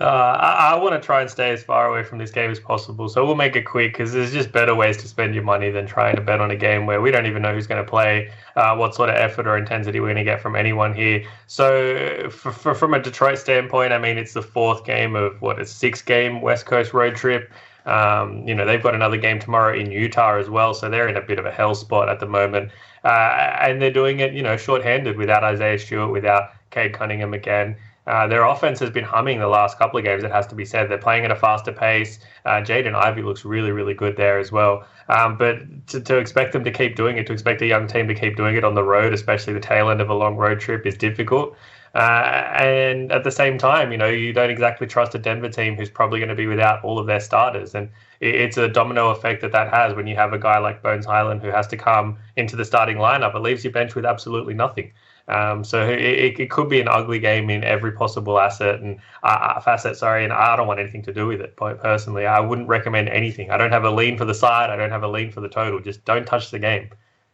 Uh, 0.00 0.04
I, 0.40 0.72
I 0.72 0.76
want 0.76 0.94
to 0.94 1.06
try 1.06 1.20
and 1.20 1.28
stay 1.28 1.50
as 1.50 1.62
far 1.62 1.86
away 1.86 2.02
from 2.02 2.16
this 2.16 2.30
game 2.30 2.50
as 2.50 2.58
possible. 2.58 3.10
So 3.10 3.26
we'll 3.26 3.34
make 3.34 3.54
it 3.54 3.66
quick 3.66 3.92
because 3.92 4.14
there's 4.14 4.32
just 4.32 4.50
better 4.50 4.74
ways 4.74 4.96
to 4.98 5.08
spend 5.08 5.34
your 5.34 5.44
money 5.44 5.68
than 5.68 5.86
trying 5.86 6.16
to 6.16 6.22
bet 6.22 6.40
on 6.40 6.50
a 6.50 6.56
game 6.56 6.86
where 6.86 7.02
we 7.02 7.10
don't 7.10 7.26
even 7.26 7.42
know 7.42 7.52
who's 7.52 7.66
going 7.66 7.84
to 7.84 7.88
play, 7.88 8.32
uh, 8.56 8.74
what 8.76 8.94
sort 8.94 9.10
of 9.10 9.16
effort 9.16 9.46
or 9.46 9.58
intensity 9.58 10.00
we're 10.00 10.06
going 10.06 10.16
to 10.16 10.24
get 10.24 10.40
from 10.40 10.56
anyone 10.56 10.94
here. 10.94 11.22
So 11.48 12.30
for, 12.30 12.50
for, 12.50 12.74
from 12.74 12.94
a 12.94 13.02
Detroit 13.02 13.38
standpoint, 13.38 13.92
I 13.92 13.98
mean, 13.98 14.16
it's 14.16 14.32
the 14.32 14.40
fourth 14.40 14.86
game 14.86 15.14
of 15.16 15.38
what 15.42 15.60
a 15.60 15.66
six 15.66 16.00
game 16.00 16.40
West 16.40 16.64
Coast 16.64 16.94
road 16.94 17.14
trip. 17.14 17.50
Um, 17.90 18.46
you 18.46 18.54
know, 18.54 18.64
they've 18.64 18.82
got 18.82 18.94
another 18.94 19.16
game 19.16 19.40
tomorrow 19.40 19.76
in 19.76 19.90
Utah 19.90 20.38
as 20.38 20.48
well, 20.48 20.74
so 20.74 20.88
they're 20.88 21.08
in 21.08 21.16
a 21.16 21.20
bit 21.20 21.38
of 21.38 21.44
a 21.44 21.50
hell 21.50 21.74
spot 21.74 22.08
at 22.08 22.20
the 22.20 22.26
moment. 22.26 22.70
Uh, 23.04 23.56
and 23.60 23.82
they're 23.82 23.90
doing 23.90 24.20
it, 24.20 24.32
you 24.32 24.42
know, 24.42 24.56
shorthanded 24.56 25.16
without 25.16 25.42
Isaiah 25.42 25.78
Stewart, 25.78 26.12
without 26.12 26.50
Cade 26.70 26.92
Cunningham 26.92 27.34
again. 27.34 27.76
Uh, 28.06 28.26
their 28.26 28.44
offense 28.44 28.78
has 28.78 28.90
been 28.90 29.04
humming 29.04 29.38
the 29.38 29.46
last 29.46 29.78
couple 29.78 29.98
of 29.98 30.04
games. 30.04 30.24
It 30.24 30.30
has 30.30 30.46
to 30.48 30.54
be 30.54 30.64
said. 30.64 30.88
They're 30.88 30.98
playing 30.98 31.24
at 31.24 31.30
a 31.30 31.36
faster 31.36 31.72
pace. 31.72 32.18
Uh, 32.44 32.60
Jaden 32.60 32.94
Ivey 32.94 33.22
looks 33.22 33.44
really, 33.44 33.72
really 33.72 33.94
good 33.94 34.16
there 34.16 34.38
as 34.38 34.50
well. 34.50 34.84
Um, 35.08 35.36
but 35.36 35.86
to, 35.88 36.00
to 36.00 36.18
expect 36.18 36.52
them 36.52 36.64
to 36.64 36.70
keep 36.70 36.96
doing 36.96 37.18
it, 37.18 37.26
to 37.26 37.32
expect 37.32 37.60
a 37.62 37.66
young 37.66 37.86
team 37.86 38.08
to 38.08 38.14
keep 38.14 38.36
doing 38.36 38.56
it 38.56 38.64
on 38.64 38.74
the 38.74 38.82
road, 38.82 39.12
especially 39.12 39.52
the 39.52 39.60
tail 39.60 39.90
end 39.90 40.00
of 40.00 40.10
a 40.10 40.14
long 40.14 40.36
road 40.36 40.60
trip, 40.60 40.86
is 40.86 40.96
difficult. 40.96 41.56
Uh, 41.94 42.52
and 42.54 43.10
at 43.10 43.24
the 43.24 43.30
same 43.30 43.58
time, 43.58 43.90
you 43.90 43.98
know, 43.98 44.08
you 44.08 44.32
don't 44.32 44.50
exactly 44.50 44.86
trust 44.86 45.14
a 45.14 45.18
Denver 45.18 45.48
team 45.48 45.74
who's 45.74 45.90
probably 45.90 46.20
going 46.20 46.28
to 46.28 46.36
be 46.36 46.46
without 46.46 46.84
all 46.84 46.98
of 46.98 47.06
their 47.06 47.18
starters. 47.18 47.74
And 47.74 47.90
it's 48.20 48.56
a 48.56 48.68
domino 48.68 49.10
effect 49.10 49.40
that 49.42 49.52
that 49.52 49.72
has 49.72 49.94
when 49.94 50.06
you 50.06 50.14
have 50.14 50.32
a 50.32 50.38
guy 50.38 50.58
like 50.58 50.82
Bones 50.82 51.06
Hyland 51.06 51.42
who 51.42 51.48
has 51.48 51.66
to 51.68 51.76
come 51.76 52.18
into 52.36 52.54
the 52.54 52.64
starting 52.64 52.98
lineup. 52.98 53.34
It 53.34 53.40
leaves 53.40 53.64
your 53.64 53.72
bench 53.72 53.94
with 53.94 54.04
absolutely 54.04 54.54
nothing. 54.54 54.92
Um, 55.26 55.62
so 55.62 55.88
it, 55.88 56.40
it, 56.40 56.50
could 56.50 56.68
be 56.68 56.80
an 56.80 56.88
ugly 56.88 57.20
game 57.20 57.50
in 57.50 57.62
every 57.62 57.92
possible 57.92 58.40
asset 58.40 58.80
and 58.80 58.98
uh, 59.22 59.60
facet. 59.60 59.96
Sorry, 59.96 60.24
and 60.24 60.32
I 60.32 60.56
don't 60.56 60.66
want 60.66 60.80
anything 60.80 61.02
to 61.02 61.12
do 61.12 61.28
with 61.28 61.40
it. 61.40 61.56
Personally, 61.56 62.26
I 62.26 62.40
wouldn't 62.40 62.66
recommend 62.66 63.08
anything. 63.08 63.50
I 63.50 63.56
don't 63.56 63.70
have 63.70 63.84
a 63.84 63.90
lean 63.90 64.18
for 64.18 64.24
the 64.24 64.34
side. 64.34 64.70
I 64.70 64.76
don't 64.76 64.90
have 64.90 65.04
a 65.04 65.08
lean 65.08 65.30
for 65.30 65.40
the 65.40 65.48
total. 65.48 65.78
Just 65.78 66.04
don't 66.04 66.26
touch 66.26 66.50
the 66.50 66.58
game. 66.58 66.90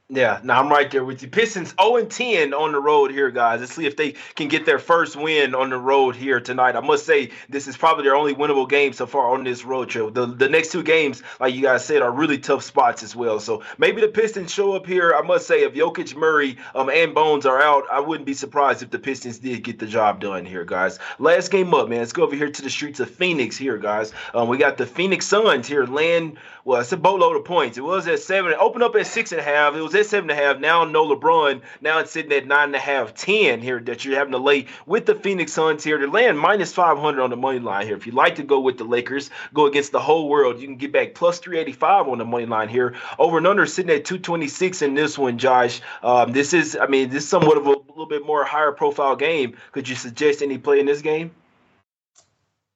Yeah, 0.09 0.39
now 0.45 0.61
I'm 0.61 0.69
right 0.69 0.89
there 0.89 1.05
with 1.05 1.21
you. 1.23 1.29
Pistons 1.29 1.75
0 1.83 1.97
and 1.97 2.09
10 2.09 2.55
on 2.55 2.71
the 2.71 2.79
road 2.79 3.11
here, 3.11 3.29
guys. 3.33 3.59
Let's 3.59 3.75
see 3.75 3.87
if 3.87 3.97
they 3.97 4.13
can 4.37 4.47
get 4.47 4.65
their 4.65 4.79
first 4.79 5.17
win 5.17 5.53
on 5.53 5.69
the 5.71 5.79
road 5.79 6.15
here 6.15 6.39
tonight. 6.39 6.77
I 6.77 6.81
must 6.81 7.05
say, 7.05 7.33
this 7.49 7.67
is 7.67 7.77
probably 7.77 8.05
their 8.05 8.15
only 8.15 8.33
winnable 8.33 8.69
game 8.69 8.93
so 8.93 9.07
far 9.07 9.35
on 9.35 9.43
this 9.43 9.65
road 9.65 9.89
trip. 9.89 10.15
The, 10.15 10.27
the 10.27 10.49
next 10.49 10.71
two 10.71 10.85
games, 10.85 11.25
like 11.41 11.55
you 11.57 11.63
guys 11.63 11.85
said, 11.85 12.03
are 12.03 12.13
really 12.13 12.39
tough 12.39 12.63
spots 12.63 13.03
as 13.03 13.17
well. 13.17 13.41
So 13.41 13.65
maybe 13.79 14.01
the 14.01 14.07
Pistons 14.07 14.55
show 14.55 14.75
up 14.75 14.87
here. 14.87 15.13
I 15.13 15.23
must 15.23 15.49
say, 15.49 15.65
if 15.65 15.75
Jokic, 15.75 16.15
Murray, 16.15 16.57
um, 16.77 16.89
and 16.89 17.13
Bones 17.13 17.45
are 17.45 17.61
out, 17.61 17.83
I 17.91 17.99
wouldn't 17.99 18.27
be 18.27 18.35
surprised 18.35 18.85
if 18.85 18.91
the 18.91 19.01
Pistons 19.01 19.39
did 19.39 19.65
get 19.65 19.81
the 19.81 19.87
job 19.89 20.21
done 20.21 20.47
here, 20.47 20.65
guys. 20.65 21.01
Last 21.19 21.51
game 21.51 21.75
up, 21.75 21.89
man. 21.89 21.99
Let's 21.99 22.13
go 22.13 22.23
over 22.23 22.37
here 22.37 22.51
to 22.53 22.63
the 22.63 22.71
streets 22.71 23.01
of 23.01 23.11
Phoenix 23.11 23.57
here, 23.57 23.77
guys. 23.77 24.13
Um, 24.35 24.47
we 24.47 24.57
got 24.57 24.77
the 24.77 24.87
Phoenix 24.87 25.27
Suns 25.27 25.67
here, 25.67 25.85
land, 25.85 26.39
well, 26.67 26.81
it's 26.81 26.91
a 26.91 26.97
boatload 26.97 27.37
of 27.37 27.45
points. 27.45 27.79
It 27.79 27.83
was 27.83 28.09
at 28.09 28.19
seven, 28.19 28.51
it 28.51 28.59
opened 28.59 28.83
up 28.83 28.97
at 28.97 29.07
six 29.07 29.31
and 29.31 29.41
a 29.41 29.45
half. 29.45 29.77
It 29.77 29.81
was 29.81 29.95
at 29.97 30.07
seven 30.07 30.31
and 30.31 30.39
a 30.39 30.43
half. 30.43 30.61
Now 30.61 30.85
no 30.85 31.07
LeBron. 31.07 31.63
Now 31.81 31.99
it's 31.99 32.11
sitting 32.11 32.33
at 32.33 32.47
nine 32.47 32.69
and 32.69 32.77
a 32.77 32.79
half, 32.79 33.15
ten 33.15 33.61
here 33.61 33.81
that 33.81 34.05
you're 34.05 34.17
having 34.17 34.33
to 34.33 34.39
lay 34.39 34.67
with 34.87 35.07
the 35.07 35.15
Phoenix 35.15 35.53
Suns 35.53 35.83
here. 35.83 35.99
To 35.99 36.07
land 36.07 36.39
minus 36.39 36.73
500 36.73 37.23
on 37.23 37.31
the 37.31 37.37
money 37.37 37.59
line 37.59 37.87
here. 37.87 37.97
If 37.97 38.07
you 38.07 38.13
like 38.13 38.37
to 38.37 38.43
go 38.43 38.61
with 38.61 38.79
the 38.79 38.85
Lakers, 38.85 39.31
go 39.55 39.67
against 39.67 39.93
the 39.93 40.01
whole 40.01 40.29
world. 40.29 40.61
You 40.61 40.67
can 40.67 40.77
get 40.77 40.93
back 40.93 41.15
plus 41.15 41.39
385 41.39 42.09
on 42.09 42.19
the 42.19 42.25
money 42.25 42.47
line 42.47 42.69
here. 42.69 42.95
Over 43.19 43.39
and 43.39 43.47
under 43.47 43.67
sitting 43.67 43.95
at 43.95 44.05
226 44.05 44.83
in 44.83 44.95
this 44.95 45.19
one, 45.19 45.39
Josh. 45.39 45.81
Um, 46.03 46.33
this 46.33 46.53
is, 46.53 46.77
I 46.81 46.87
mean, 46.87 47.11
this 47.11 47.25
is 47.25 47.29
somewhat 47.29 47.57
of 47.57 47.67
a 47.67 47.71
little 47.71 48.07
bit 48.07 48.25
more 48.25 48.45
higher 48.45 48.73
profile 48.73 49.17
game. 49.17 49.57
Could 49.73 49.89
you 49.89 49.97
suggest 49.97 50.43
any 50.43 50.59
play 50.59 50.81
in 50.81 50.87
this 50.87 51.03
game? 51.03 51.33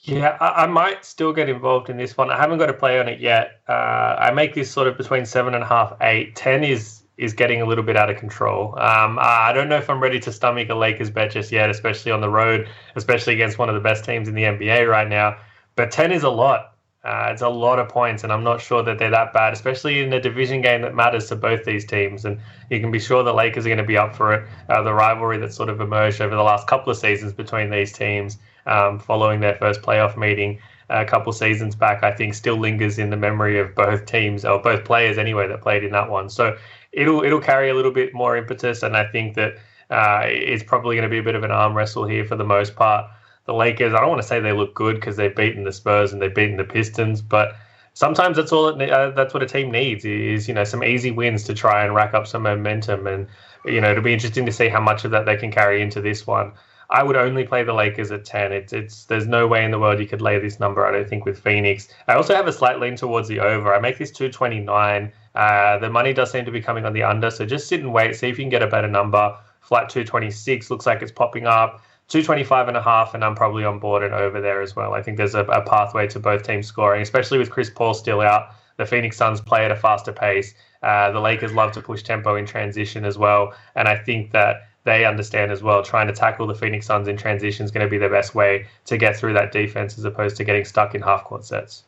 Yeah, 0.03 0.39
I, 0.41 0.65
I, 0.65 0.67
might 0.67 1.05
still 1.05 1.35
get 1.35 1.51
involved 1.51 1.91
in 1.91 1.99
this 1.99 2.17
one. 2.17 2.31
I 2.31 2.39
haven't 2.39 2.59
got 2.59 2.71
a 2.71 2.73
play 2.73 2.99
on 2.99 3.07
it 3.07 3.21
yet. 3.21 3.61
Uh, 3.69 4.17
I 4.19 4.31
make 4.33 4.55
this 4.55 4.71
sort 4.71 4.89
of 4.89 4.97
between 4.97 5.27
seven 5.27 5.55
and 5.55 5.63
a 5.63 5.67
half, 5.67 5.95
eight. 6.01 6.35
Ten 6.35 6.65
is 6.65 7.00
is 7.21 7.35
getting 7.35 7.61
a 7.61 7.67
little 7.67 7.85
bit 7.85 7.97
out 7.97 8.09
of 8.09 8.17
control. 8.17 8.71
Um, 8.79 9.19
I 9.21 9.53
don't 9.53 9.69
know 9.69 9.77
if 9.77 9.91
I'm 9.91 10.01
ready 10.01 10.19
to 10.21 10.33
stomach 10.33 10.71
a 10.71 10.75
Lakers 10.75 11.11
bet 11.11 11.31
just 11.31 11.53
yet, 11.53 11.69
especially 11.69 12.13
on 12.13 12.23
the 12.23 12.31
road, 12.31 12.67
especially 12.97 13.35
against 13.35 13.59
one 13.59 13.69
of 13.69 13.75
the 13.75 13.81
best 13.81 14.05
teams 14.05 14.27
in 14.27 14.35
the 14.35 14.45
NBA 14.45 14.89
right 14.89 15.07
now. 15.07 15.37
But 15.77 15.91
10 15.91 16.13
is 16.13 16.23
a 16.23 16.31
lot. 16.31 16.75
Uh, 17.05 17.29
it's 17.31 17.43
a 17.43 17.49
lot 17.49 17.79
of 17.79 17.89
points, 17.89 18.25
and 18.25 18.33
I'm 18.33 18.43
not 18.43 18.61
sure 18.61 18.83
that 18.83 18.99
they're 18.99 19.11
that 19.11 19.33
bad, 19.33 19.53
especially 19.53 20.01
in 20.01 20.13
a 20.13 20.21
division 20.21 20.61
game 20.63 20.83
that 20.83 20.95
matters 20.95 21.29
to 21.29 21.37
both 21.37 21.65
these 21.65 21.85
teams. 21.85 22.25
And 22.25 22.41
you 22.71 22.81
can 22.81 22.91
be 22.91 22.99
sure 22.99 23.23
the 23.23 23.33
Lakers 23.33 23.67
are 23.67 23.69
going 23.69 23.79
to 23.79 23.85
be 23.85 23.99
up 23.99 24.15
for 24.17 24.33
it. 24.33 24.49
Uh, 24.69 24.83
the 24.83 24.93
rivalry 24.93 25.39
that 25.39 25.53
sort 25.53 25.69
of 25.69 25.81
emerged 25.81 26.21
over 26.23 26.35
the 26.35 26.43
last 26.43 26.67
couple 26.67 26.91
of 26.91 26.97
seasons 26.97 27.33
between 27.33 27.71
these 27.71 27.93
teams 27.93 28.39
um, 28.67 28.99
following 28.99 29.41
their 29.41 29.57
first 29.57 29.83
playoff 29.83 30.17
meeting 30.17 30.59
a 30.91 31.05
couple 31.05 31.33
seasons 31.33 31.77
back, 31.77 32.03
I 32.03 32.11
think 32.13 32.35
still 32.35 32.57
lingers 32.57 32.99
in 32.99 33.11
the 33.11 33.17
memory 33.17 33.59
of 33.61 33.75
both 33.75 34.07
teams 34.07 34.45
or 34.45 34.61
both 34.61 34.85
players 34.85 35.19
anyway 35.19 35.47
that 35.49 35.63
played 35.63 35.85
in 35.85 35.93
that 35.93 36.11
one. 36.11 36.29
So 36.29 36.57
it'll 36.93 37.23
it'll 37.23 37.41
carry 37.41 37.71
a 37.71 37.75
little 37.75 37.93
bit 37.93 38.15
more 38.15 38.37
impetus, 38.37 38.83
and 38.83 38.97
I 38.97 39.07
think 39.07 39.35
that 39.35 39.55
uh, 39.91 40.23
it's 40.25 40.63
probably 40.63 40.97
going 40.97 41.09
to 41.09 41.11
be 41.11 41.19
a 41.19 41.23
bit 41.23 41.35
of 41.35 41.43
an 41.43 41.51
arm 41.51 41.77
wrestle 41.77 42.07
here 42.07 42.25
for 42.25 42.37
the 42.37 42.45
most 42.45 42.77
part. 42.77 43.11
The 43.47 43.55
Lakers, 43.55 43.95
I 43.95 44.01
don't 44.01 44.11
want 44.11 44.23
to 44.23 44.29
say 44.29 44.39
they 44.39 44.53
look 44.53 44.75
good 44.75 44.97
because 44.97 45.17
they've 45.17 45.35
beaten 45.35 45.65
the 45.65 45.73
Spurs 45.73 46.13
and 46.13 46.23
they've 46.23 46.35
beaten 46.35 46.57
the 46.57 46.65
Pistons, 46.65 47.21
but 47.21 47.57
sometimes 47.95 48.37
that's 48.37 48.53
all 48.53 48.69
it, 48.69 48.91
uh, 48.91 49.11
that's 49.11 49.35
what 49.35 49.43
a 49.43 49.47
team 49.47 49.71
needs 49.71 50.05
is 50.05 50.47
you 50.47 50.55
know 50.55 50.65
some 50.65 50.85
easy 50.85 51.11
wins 51.11 51.45
to 51.45 51.55
try 51.55 51.85
and 51.85 51.95
rack 51.95 52.15
up 52.15 52.27
some 52.27 52.43
momentum, 52.43 53.07
and 53.07 53.27
you 53.65 53.81
know 53.81 53.91
it'll 53.91 54.03
be 54.03 54.13
interesting 54.13 54.47
to 54.47 54.53
see 54.53 54.69
how 54.69 54.81
much 54.81 55.05
of 55.05 55.11
that 55.11 55.27
they 55.27 55.37
can 55.37 55.51
carry 55.51 55.83
into 55.83 56.01
this 56.01 56.27
one. 56.27 56.53
I 56.91 57.05
would 57.05 57.17
only 57.17 57.45
play 57.45 57.63
the 57.63 57.73
Lakers 57.73 58.11
at 58.11 58.25
10. 58.25 58.53
It's, 58.53 58.73
it's 58.73 59.05
there's 59.05 59.27
no 59.27 59.47
way 59.47 59.65
in 59.65 59.71
the 59.71 59.79
world 59.79 60.01
you 60.01 60.09
could 60.09 60.21
lay 60.21 60.41
this 60.41 60.59
number. 60.59 60.85
I 60.85 60.91
don't 60.91 61.09
think 61.09 61.25
with 61.25 61.39
Phoenix. 61.39 61.87
I 62.09 62.15
also 62.15 62.35
have 62.35 62.49
a 62.49 62.53
slight 62.53 62.81
lean 62.81 62.97
towards 62.97 63.29
the 63.29 63.39
over. 63.39 63.73
I 63.73 63.79
make 63.79 63.99
this 63.99 64.11
229. 64.11 65.13
Uh, 65.35 65.79
the 65.79 65.91
money 65.91 66.13
does 66.13 66.31
seem 66.31 66.45
to 66.45 66.51
be 66.51 66.61
coming 66.61 66.85
on 66.85 66.93
the 66.93 67.03
under, 67.03 67.31
so 67.31 67.47
just 67.47 67.69
sit 67.69 67.81
and 67.81 67.93
wait, 67.93 68.17
see 68.17 68.29
if 68.29 68.39
you 68.39 68.45
can 68.45 68.51
get 68.51 68.63
a 68.63 68.67
better 68.67 68.89
number. 68.89 69.37
Flat 69.61 69.89
226 69.89 70.71
looks 70.71 70.87
like 70.87 71.03
it's 71.03 71.13
popping 71.13 71.47
up. 71.47 71.83
225 72.09 72.67
and 72.67 72.77
a 72.77 72.83
half, 72.83 73.15
and 73.15 73.25
I'm 73.25 73.37
probably 73.37 73.65
on 73.65 73.79
board 73.79 74.03
and 74.03 74.13
over 74.13 74.41
there 74.41 74.61
as 74.61 74.75
well. 74.75 74.95
I 74.95 75.03
think 75.03 75.17
there's 75.17 75.37
a, 75.37 75.45
a 75.45 75.63
pathway 75.63 76.09
to 76.09 76.19
both 76.19 76.43
teams 76.43 76.67
scoring, 76.67 77.03
especially 77.03 77.39
with 77.39 77.51
Chris 77.51 77.71
Paul 77.71 77.95
still 77.95 78.21
out. 78.21 78.49
The 78.79 78.87
Phoenix 78.87 79.17
Suns 79.17 79.41
play 79.41 79.65
at 79.65 79.71
a 79.71 79.77
faster 79.77 80.13
pace. 80.13 80.55
Uh, 80.83 81.13
the 81.13 81.21
Lakers 81.21 81.53
love 81.53 81.71
to 81.73 81.81
push 81.81 82.03
tempo 82.03 82.35
in 82.35 82.47
transition 82.47 83.05
as 83.05 83.17
well, 83.17 83.55
and 83.77 83.87
I 83.87 83.97
think 83.97 84.33
that 84.33 84.69
they 84.85 85.05
understand 85.05 85.53
as 85.53 85.63
well. 85.63 85.83
Trying 85.85 86.09
to 86.09 86.13
tackle 86.13 86.49
the 86.49 86.55
Phoenix 86.55 86.87
Suns 86.87 87.07
in 87.07 87.17
transition 87.17 87.65
is 87.65 87.71
going 87.71 87.87
to 87.87 87.91
be 87.91 87.99
the 87.99 88.09
best 88.09 88.35
way 88.35 88.67
to 88.87 88.97
get 88.97 89.17
through 89.17 89.35
that 89.35 89.53
defense 89.53 89.97
as 89.97 90.05
opposed 90.05 90.37
to 90.39 90.45
getting 90.45 90.65
stuck 90.65 90.95
in 90.95 91.03
half 91.03 91.25
court 91.25 91.45
sets. 91.45 91.85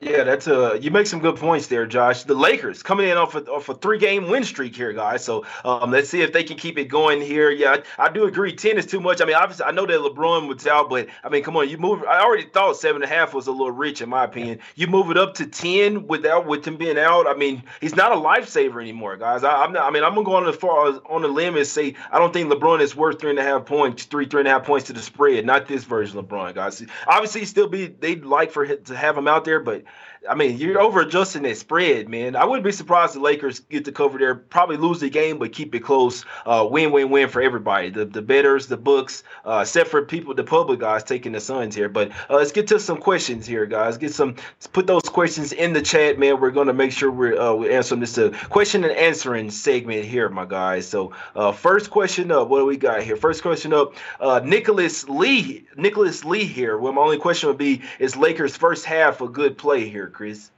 Yeah, 0.00 0.24
that's 0.24 0.48
a 0.48 0.76
you 0.82 0.90
make 0.90 1.06
some 1.06 1.20
good 1.20 1.36
points 1.36 1.68
there, 1.68 1.86
Josh. 1.86 2.24
The 2.24 2.34
Lakers 2.34 2.82
coming 2.82 3.08
in 3.08 3.16
off 3.16 3.36
a, 3.36 3.44
off 3.46 3.68
a 3.68 3.74
three 3.74 3.98
game 3.98 4.28
win 4.28 4.42
streak 4.42 4.74
here, 4.74 4.92
guys. 4.92 5.24
So 5.24 5.46
um, 5.64 5.92
let's 5.92 6.10
see 6.10 6.20
if 6.20 6.32
they 6.32 6.42
can 6.42 6.58
keep 6.58 6.76
it 6.78 6.86
going 6.86 7.22
here. 7.22 7.48
Yeah, 7.50 7.76
I, 7.96 8.06
I, 8.06 8.08
do 8.10 8.24
agree. 8.24 8.52
Ten 8.54 8.76
is 8.76 8.86
too 8.86 9.00
much. 9.00 9.22
I 9.22 9.24
mean, 9.24 9.36
obviously, 9.36 9.64
I 9.64 9.70
know 9.70 9.86
that 9.86 9.98
LeBron 10.00 10.48
was 10.48 10.66
out, 10.66 10.90
but 10.90 11.06
I 11.22 11.28
mean, 11.28 11.44
come 11.44 11.56
on, 11.56 11.68
you 11.68 11.78
move. 11.78 12.02
I 12.04 12.20
already 12.20 12.44
thought 12.44 12.76
seven 12.76 13.02
and 13.02 13.10
a 13.10 13.14
half 13.14 13.32
was 13.32 13.46
a 13.46 13.52
little 13.52 13.70
rich, 13.70 14.02
in 14.02 14.08
my 14.08 14.24
opinion. 14.24 14.58
You 14.74 14.88
move 14.88 15.10
it 15.10 15.16
up 15.16 15.34
to 15.34 15.46
ten 15.46 16.08
without 16.08 16.44
with 16.44 16.66
him 16.66 16.76
being 16.76 16.98
out. 16.98 17.28
I 17.28 17.34
mean, 17.34 17.62
he's 17.80 17.94
not 17.94 18.10
a 18.10 18.16
lifesaver 18.16 18.82
anymore, 18.82 19.16
guys. 19.16 19.44
I, 19.44 19.64
am 19.64 19.72
not. 19.72 19.86
I 19.86 19.90
mean, 19.90 20.02
I'm 20.02 20.14
gonna 20.14 20.26
go 20.26 20.34
on 20.34 20.46
as 20.48 20.56
far 20.56 21.00
on 21.08 21.22
the 21.22 21.28
limb 21.28 21.56
and 21.56 21.66
say 21.66 21.94
I 22.10 22.18
don't 22.18 22.32
think 22.32 22.52
LeBron 22.52 22.80
is 22.80 22.94
worth 22.96 23.20
three 23.20 23.30
and 23.30 23.38
a 23.38 23.44
half 23.44 23.64
points, 23.64 24.04
three 24.04 24.26
three 24.26 24.40
and 24.40 24.48
a 24.48 24.50
half 24.50 24.66
points 24.66 24.88
to 24.88 24.92
the 24.92 25.00
spread. 25.00 25.46
Not 25.46 25.66
this 25.66 25.84
version 25.84 26.18
of 26.18 26.26
LeBron, 26.26 26.54
guys. 26.54 26.84
Obviously, 27.06 27.44
still 27.44 27.68
be 27.68 27.86
they'd 27.86 28.24
like 28.24 28.50
for 28.50 28.66
to 28.66 28.96
have 28.96 29.16
him 29.16 29.28
out 29.28 29.44
there, 29.44 29.60
but 29.60 29.84
I 30.28 30.34
mean, 30.34 30.56
you're 30.58 30.80
over 30.80 31.00
adjusting 31.00 31.42
that 31.42 31.56
spread, 31.58 32.08
man. 32.08 32.34
I 32.34 32.44
wouldn't 32.44 32.64
be 32.64 32.72
surprised 32.72 33.14
the 33.14 33.20
Lakers 33.20 33.60
get 33.60 33.84
to 33.84 33.92
cover 33.92 34.18
there, 34.18 34.34
probably 34.34 34.76
lose 34.76 35.00
the 35.00 35.10
game, 35.10 35.38
but 35.38 35.52
keep 35.52 35.74
it 35.74 35.80
close. 35.80 36.24
Uh, 36.46 36.66
win, 36.70 36.92
win, 36.92 37.10
win 37.10 37.28
for 37.28 37.42
everybody. 37.42 37.90
The 37.90 38.06
the 38.06 38.22
betters, 38.22 38.66
the 38.66 38.76
books, 38.76 39.22
uh, 39.44 39.60
except 39.62 39.90
for 39.90 40.02
people, 40.02 40.34
the 40.34 40.44
public 40.44 40.80
guys 40.80 41.04
taking 41.04 41.32
the 41.32 41.40
Suns 41.40 41.74
here. 41.74 41.88
But 41.88 42.10
uh, 42.30 42.36
let's 42.36 42.52
get 42.52 42.66
to 42.68 42.80
some 42.80 42.98
questions 42.98 43.46
here, 43.46 43.66
guys. 43.66 43.98
Get 43.98 44.14
some, 44.14 44.36
put 44.72 44.86
those 44.86 45.02
questions 45.02 45.52
in 45.52 45.72
the 45.72 45.82
chat, 45.82 46.18
man. 46.18 46.40
We're 46.40 46.50
gonna 46.50 46.72
make 46.72 46.92
sure 46.92 47.10
we're 47.10 47.38
uh, 47.38 47.54
we 47.54 47.70
answer 47.70 47.96
this 47.96 48.16
uh, 48.16 48.30
question 48.48 48.84
and 48.84 48.92
answering 48.94 49.50
segment 49.50 50.04
here, 50.06 50.28
my 50.30 50.46
guys. 50.46 50.88
So 50.88 51.12
uh, 51.36 51.52
first 51.52 51.90
question 51.90 52.30
up, 52.30 52.48
what 52.48 52.60
do 52.60 52.66
we 52.66 52.76
got 52.76 53.02
here? 53.02 53.16
First 53.16 53.42
question 53.42 53.74
up, 53.74 53.94
uh, 54.20 54.40
Nicholas 54.42 55.06
Lee, 55.08 55.66
Nicholas 55.76 56.24
Lee 56.24 56.44
here. 56.44 56.78
Well, 56.78 56.92
my 56.92 57.02
only 57.02 57.18
question 57.18 57.48
would 57.48 57.58
be, 57.58 57.82
is 57.98 58.16
Lakers 58.16 58.56
first 58.56 58.86
half 58.86 59.20
a 59.20 59.28
good 59.28 59.58
play 59.58 59.88
here? 59.88 60.13
Chris? 60.14 60.50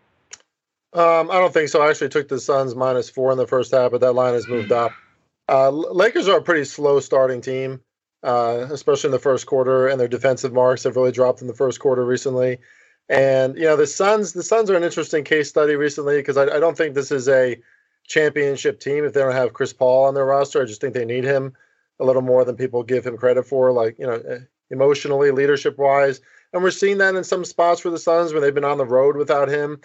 Um, 0.92 1.30
I 1.30 1.40
don't 1.40 1.52
think 1.52 1.68
so. 1.68 1.82
I 1.82 1.90
actually 1.90 2.08
took 2.08 2.28
the 2.28 2.40
Suns 2.40 2.74
minus 2.74 3.10
four 3.10 3.32
in 3.32 3.38
the 3.38 3.46
first 3.46 3.72
half, 3.72 3.90
but 3.90 4.00
that 4.00 4.14
line 4.14 4.34
has 4.34 4.48
moved 4.48 4.72
up. 4.72 4.92
Uh, 5.48 5.70
Lakers 5.70 6.28
are 6.28 6.38
a 6.38 6.42
pretty 6.42 6.64
slow 6.64 7.00
starting 7.00 7.40
team, 7.40 7.80
uh, 8.22 8.66
especially 8.70 9.08
in 9.08 9.12
the 9.12 9.18
first 9.18 9.46
quarter, 9.46 9.88
and 9.88 10.00
their 10.00 10.08
defensive 10.08 10.52
marks 10.52 10.84
have 10.84 10.96
really 10.96 11.12
dropped 11.12 11.40
in 11.40 11.46
the 11.46 11.54
first 11.54 11.80
quarter 11.80 12.04
recently. 12.04 12.58
And 13.08 13.56
you 13.56 13.64
know 13.64 13.76
the 13.76 13.86
Suns, 13.86 14.32
the 14.32 14.42
Suns 14.42 14.70
are 14.70 14.76
an 14.76 14.82
interesting 14.82 15.22
case 15.22 15.48
study 15.48 15.76
recently 15.76 16.16
because 16.16 16.36
I, 16.36 16.44
I 16.44 16.58
don't 16.58 16.76
think 16.76 16.94
this 16.94 17.12
is 17.12 17.28
a 17.28 17.60
championship 18.06 18.80
team 18.80 19.04
if 19.04 19.12
they 19.12 19.20
don't 19.20 19.32
have 19.32 19.52
Chris 19.52 19.72
Paul 19.72 20.06
on 20.06 20.14
their 20.14 20.24
roster. 20.24 20.62
I 20.62 20.64
just 20.64 20.80
think 20.80 20.94
they 20.94 21.04
need 21.04 21.24
him 21.24 21.52
a 22.00 22.04
little 22.04 22.22
more 22.22 22.44
than 22.44 22.56
people 22.56 22.82
give 22.82 23.06
him 23.06 23.16
credit 23.16 23.46
for, 23.46 23.70
like 23.72 23.98
you 23.98 24.06
know, 24.06 24.14
eh, 24.14 24.38
emotionally, 24.70 25.30
leadership 25.30 25.78
wise. 25.78 26.20
And 26.52 26.62
we're 26.62 26.70
seeing 26.70 26.98
that 26.98 27.14
in 27.14 27.24
some 27.24 27.44
spots 27.44 27.80
for 27.80 27.90
the 27.90 27.98
Suns 27.98 28.32
when 28.32 28.42
they've 28.42 28.54
been 28.54 28.64
on 28.64 28.78
the 28.78 28.84
road 28.84 29.16
without 29.16 29.48
him. 29.48 29.80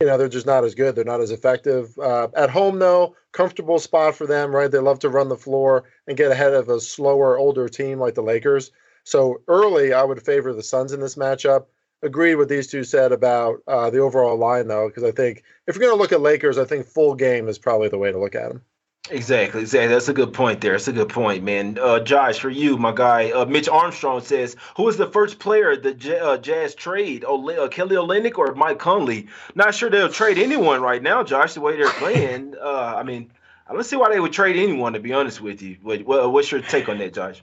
You 0.00 0.06
know, 0.06 0.16
they're 0.16 0.28
just 0.28 0.46
not 0.46 0.64
as 0.64 0.74
good. 0.74 0.94
They're 0.94 1.04
not 1.04 1.20
as 1.20 1.32
effective. 1.32 1.98
Uh, 1.98 2.28
at 2.36 2.50
home, 2.50 2.78
though, 2.78 3.16
comfortable 3.32 3.78
spot 3.78 4.14
for 4.14 4.26
them, 4.26 4.54
right? 4.54 4.70
They 4.70 4.78
love 4.78 5.00
to 5.00 5.08
run 5.08 5.28
the 5.28 5.36
floor 5.36 5.84
and 6.06 6.16
get 6.16 6.30
ahead 6.30 6.54
of 6.54 6.68
a 6.68 6.80
slower, 6.80 7.36
older 7.36 7.68
team 7.68 7.98
like 7.98 8.14
the 8.14 8.22
Lakers. 8.22 8.70
So 9.04 9.42
early, 9.48 9.92
I 9.92 10.04
would 10.04 10.22
favor 10.22 10.52
the 10.52 10.62
Suns 10.62 10.92
in 10.92 11.00
this 11.00 11.16
matchup. 11.16 11.66
Agreed 12.02 12.36
with 12.36 12.48
these 12.48 12.68
two 12.68 12.84
said 12.84 13.10
about 13.10 13.56
uh, 13.66 13.90
the 13.90 13.98
overall 13.98 14.36
line, 14.36 14.68
though, 14.68 14.88
because 14.88 15.02
I 15.02 15.10
think 15.10 15.42
if 15.66 15.74
you're 15.74 15.84
going 15.84 15.96
to 15.96 16.00
look 16.00 16.12
at 16.12 16.20
Lakers, 16.20 16.58
I 16.58 16.64
think 16.64 16.86
full 16.86 17.16
game 17.16 17.48
is 17.48 17.58
probably 17.58 17.88
the 17.88 17.98
way 17.98 18.12
to 18.12 18.20
look 18.20 18.36
at 18.36 18.50
them. 18.50 18.62
Exactly, 19.10 19.62
exactly. 19.62 19.88
That's 19.88 20.08
a 20.08 20.12
good 20.12 20.34
point 20.34 20.60
there. 20.60 20.72
That's 20.72 20.88
a 20.88 20.92
good 20.92 21.08
point, 21.08 21.42
man. 21.42 21.78
Uh, 21.80 22.00
Josh, 22.00 22.38
for 22.38 22.50
you, 22.50 22.76
my 22.76 22.92
guy, 22.92 23.30
uh, 23.30 23.46
Mitch 23.46 23.68
Armstrong 23.68 24.20
says, 24.20 24.54
who 24.76 24.82
was 24.82 24.98
the 24.98 25.06
first 25.06 25.38
player 25.38 25.76
the 25.76 25.94
J- 25.94 26.18
uh, 26.18 26.36
Jazz 26.36 26.74
trade? 26.74 27.24
Ole- 27.24 27.58
uh, 27.58 27.68
Kelly 27.68 27.96
Olynyk 27.96 28.36
or 28.36 28.54
Mike 28.54 28.78
Conley? 28.78 29.28
Not 29.54 29.74
sure 29.74 29.88
they'll 29.88 30.10
trade 30.10 30.36
anyone 30.36 30.82
right 30.82 31.02
now, 31.02 31.22
Josh. 31.22 31.54
The 31.54 31.60
way 31.60 31.76
they're 31.76 31.90
playing, 31.92 32.54
uh, 32.62 32.94
I 32.96 33.02
mean, 33.02 33.32
I 33.66 33.72
don't 33.72 33.84
see 33.84 33.96
why 33.96 34.10
they 34.10 34.20
would 34.20 34.32
trade 34.32 34.56
anyone. 34.56 34.92
To 34.92 35.00
be 35.00 35.12
honest 35.14 35.40
with 35.40 35.62
you, 35.62 35.78
what, 35.82 36.30
what's 36.30 36.50
your 36.50 36.60
take 36.60 36.88
on 36.88 36.98
that, 36.98 37.14
Josh? 37.14 37.42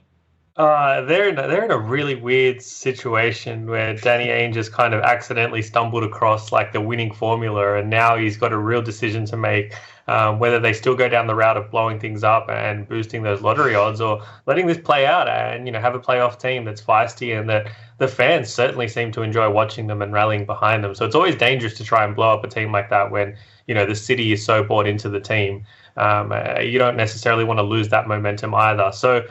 Uh, 0.56 1.02
they're 1.02 1.28
in 1.28 1.38
a, 1.38 1.48
they're 1.48 1.64
in 1.64 1.70
a 1.70 1.78
really 1.78 2.14
weird 2.14 2.62
situation 2.62 3.66
where 3.66 3.94
Danny 3.94 4.28
Ainge 4.28 4.54
just 4.54 4.72
kind 4.72 4.94
of 4.94 5.02
accidentally 5.02 5.60
stumbled 5.60 6.02
across 6.02 6.50
like 6.50 6.72
the 6.72 6.80
winning 6.80 7.12
formula, 7.12 7.74
and 7.76 7.90
now 7.90 8.16
he's 8.16 8.38
got 8.38 8.52
a 8.52 8.56
real 8.56 8.80
decision 8.80 9.26
to 9.26 9.36
make 9.36 9.74
um, 10.08 10.38
whether 10.38 10.60
they 10.60 10.72
still 10.72 10.94
go 10.94 11.08
down 11.08 11.26
the 11.26 11.34
route 11.34 11.56
of 11.56 11.70
blowing 11.70 11.98
things 11.98 12.22
up 12.22 12.48
and 12.48 12.88
boosting 12.88 13.22
those 13.22 13.42
lottery 13.42 13.74
odds, 13.74 14.00
or 14.00 14.22
letting 14.46 14.66
this 14.66 14.78
play 14.78 15.06
out 15.06 15.28
and 15.28 15.66
you 15.66 15.72
know 15.72 15.80
have 15.80 15.94
a 15.94 16.00
playoff 16.00 16.38
team 16.38 16.64
that's 16.64 16.80
feisty 16.80 17.38
and 17.38 17.48
that 17.48 17.66
the 17.98 18.08
fans 18.08 18.52
certainly 18.52 18.88
seem 18.88 19.10
to 19.12 19.22
enjoy 19.22 19.50
watching 19.50 19.86
them 19.86 20.02
and 20.02 20.12
rallying 20.12 20.44
behind 20.44 20.84
them. 20.84 20.94
So 20.94 21.04
it's 21.04 21.14
always 21.14 21.36
dangerous 21.36 21.74
to 21.74 21.84
try 21.84 22.04
and 22.04 22.14
blow 22.14 22.34
up 22.34 22.44
a 22.44 22.48
team 22.48 22.72
like 22.72 22.90
that 22.90 23.10
when 23.10 23.36
you 23.66 23.74
know 23.74 23.86
the 23.86 23.96
city 23.96 24.32
is 24.32 24.44
so 24.44 24.62
bought 24.62 24.86
into 24.86 25.08
the 25.08 25.20
team. 25.20 25.64
Um, 25.96 26.30
uh, 26.30 26.60
you 26.60 26.78
don't 26.78 26.96
necessarily 26.96 27.44
want 27.44 27.58
to 27.58 27.62
lose 27.62 27.88
that 27.88 28.06
momentum 28.06 28.54
either. 28.54 28.92
So 28.92 29.26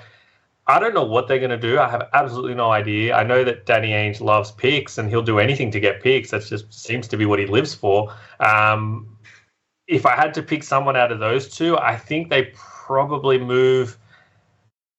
I 0.67 0.79
don't 0.79 0.95
know 0.95 1.03
what 1.03 1.27
they're 1.27 1.39
going 1.39 1.51
to 1.51 1.57
do. 1.57 1.79
I 1.79 1.87
have 1.87 2.09
absolutely 2.13 2.55
no 2.55 2.71
idea. 2.71 3.15
I 3.15 3.23
know 3.23 3.43
that 3.43 3.67
Danny 3.67 3.89
Ainge 3.89 4.19
loves 4.19 4.51
picks 4.51 4.97
and 4.97 5.09
he'll 5.09 5.21
do 5.21 5.37
anything 5.37 5.69
to 5.71 5.79
get 5.79 6.01
picks. 6.01 6.31
That 6.31 6.43
just 6.43 6.73
seems 6.73 7.07
to 7.09 7.17
be 7.17 7.25
what 7.27 7.37
he 7.37 7.45
lives 7.45 7.75
for. 7.75 8.11
Um, 8.39 9.14
if 9.87 10.05
I 10.05 10.15
had 10.15 10.33
to 10.35 10.43
pick 10.43 10.63
someone 10.63 10.95
out 10.95 11.11
of 11.11 11.19
those 11.19 11.55
two, 11.55 11.77
I 11.77 11.95
think 11.95 12.29
they 12.29 12.51
probably 12.55 13.37
move 13.37 13.97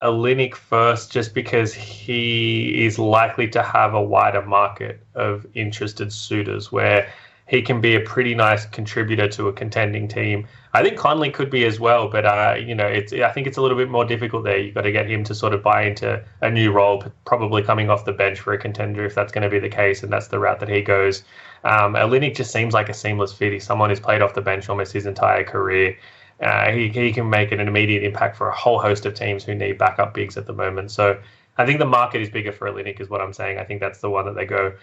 a 0.02 0.08
Olynyk 0.08 0.54
first 0.54 1.10
just 1.10 1.34
because 1.34 1.72
he 1.72 2.84
is 2.84 2.98
likely 2.98 3.48
to 3.48 3.62
have 3.62 3.94
a 3.94 4.02
wider 4.02 4.42
market 4.42 5.00
of 5.14 5.46
interested 5.54 6.12
suitors 6.12 6.70
where 6.70 7.10
he 7.46 7.62
can 7.62 7.80
be 7.80 7.94
a 7.94 8.00
pretty 8.00 8.34
nice 8.34 8.66
contributor 8.66 9.28
to 9.28 9.48
a 9.48 9.52
contending 9.52 10.08
team. 10.08 10.46
I 10.74 10.82
think 10.82 10.98
Conley 10.98 11.30
could 11.30 11.48
be 11.48 11.64
as 11.64 11.78
well, 11.78 12.08
but 12.08 12.26
uh, 12.26 12.56
you 12.58 12.74
know, 12.74 12.86
it's 12.86 13.12
I 13.12 13.30
think 13.30 13.46
it's 13.46 13.56
a 13.56 13.62
little 13.62 13.76
bit 13.76 13.88
more 13.88 14.04
difficult 14.04 14.44
there. 14.44 14.58
You've 14.58 14.74
got 14.74 14.82
to 14.82 14.92
get 14.92 15.08
him 15.08 15.22
to 15.24 15.34
sort 15.34 15.54
of 15.54 15.62
buy 15.62 15.82
into 15.82 16.22
a 16.42 16.50
new 16.50 16.72
role, 16.72 17.04
probably 17.24 17.62
coming 17.62 17.88
off 17.88 18.04
the 18.04 18.12
bench 18.12 18.40
for 18.40 18.52
a 18.52 18.58
contender 18.58 19.04
if 19.04 19.14
that's 19.14 19.32
going 19.32 19.42
to 19.42 19.48
be 19.48 19.60
the 19.60 19.68
case, 19.68 20.02
and 20.02 20.12
that's 20.12 20.28
the 20.28 20.38
route 20.38 20.60
that 20.60 20.68
he 20.68 20.82
goes. 20.82 21.22
Um, 21.64 21.94
Olynyk 21.94 22.34
just 22.34 22.52
seems 22.52 22.74
like 22.74 22.88
a 22.88 22.94
seamless 22.94 23.32
fit. 23.32 23.52
He's 23.52 23.64
someone 23.64 23.90
who's 23.90 24.00
played 24.00 24.22
off 24.22 24.34
the 24.34 24.42
bench 24.42 24.68
almost 24.68 24.92
his 24.92 25.06
entire 25.06 25.44
career. 25.44 25.96
Uh, 26.40 26.70
he 26.70 26.88
he 26.88 27.12
can 27.12 27.30
make 27.30 27.52
an 27.52 27.60
immediate 27.60 28.02
impact 28.02 28.36
for 28.36 28.48
a 28.48 28.54
whole 28.54 28.80
host 28.80 29.06
of 29.06 29.14
teams 29.14 29.44
who 29.44 29.54
need 29.54 29.78
backup 29.78 30.14
bigs 30.14 30.36
at 30.36 30.46
the 30.46 30.52
moment. 30.52 30.90
So 30.90 31.18
I 31.58 31.64
think 31.64 31.78
the 31.78 31.86
market 31.86 32.20
is 32.20 32.28
bigger 32.28 32.52
for 32.52 32.68
Olynyk, 32.68 33.00
is 33.00 33.08
what 33.08 33.20
I'm 33.20 33.32
saying. 33.32 33.58
I 33.58 33.64
think 33.64 33.80
that's 33.80 34.00
the 34.00 34.10
one 34.10 34.26
that 34.26 34.34
they 34.34 34.44
go 34.44 34.74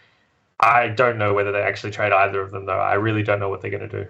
I 0.63 0.88
don't 0.88 1.17
know 1.17 1.34
whether 1.34 1.52
they 1.52 1.62
actually 1.62 1.91
trade 1.91 2.13
either 2.13 2.41
of 2.41 2.52
them, 2.52 2.65
though. 2.65 2.80
I 2.80 2.93
really 2.93 3.23
don't 3.23 3.39
know 3.39 3.49
what 3.49 3.62
they're 3.62 3.71
going 3.71 3.89
to 3.89 4.04
do. 4.04 4.10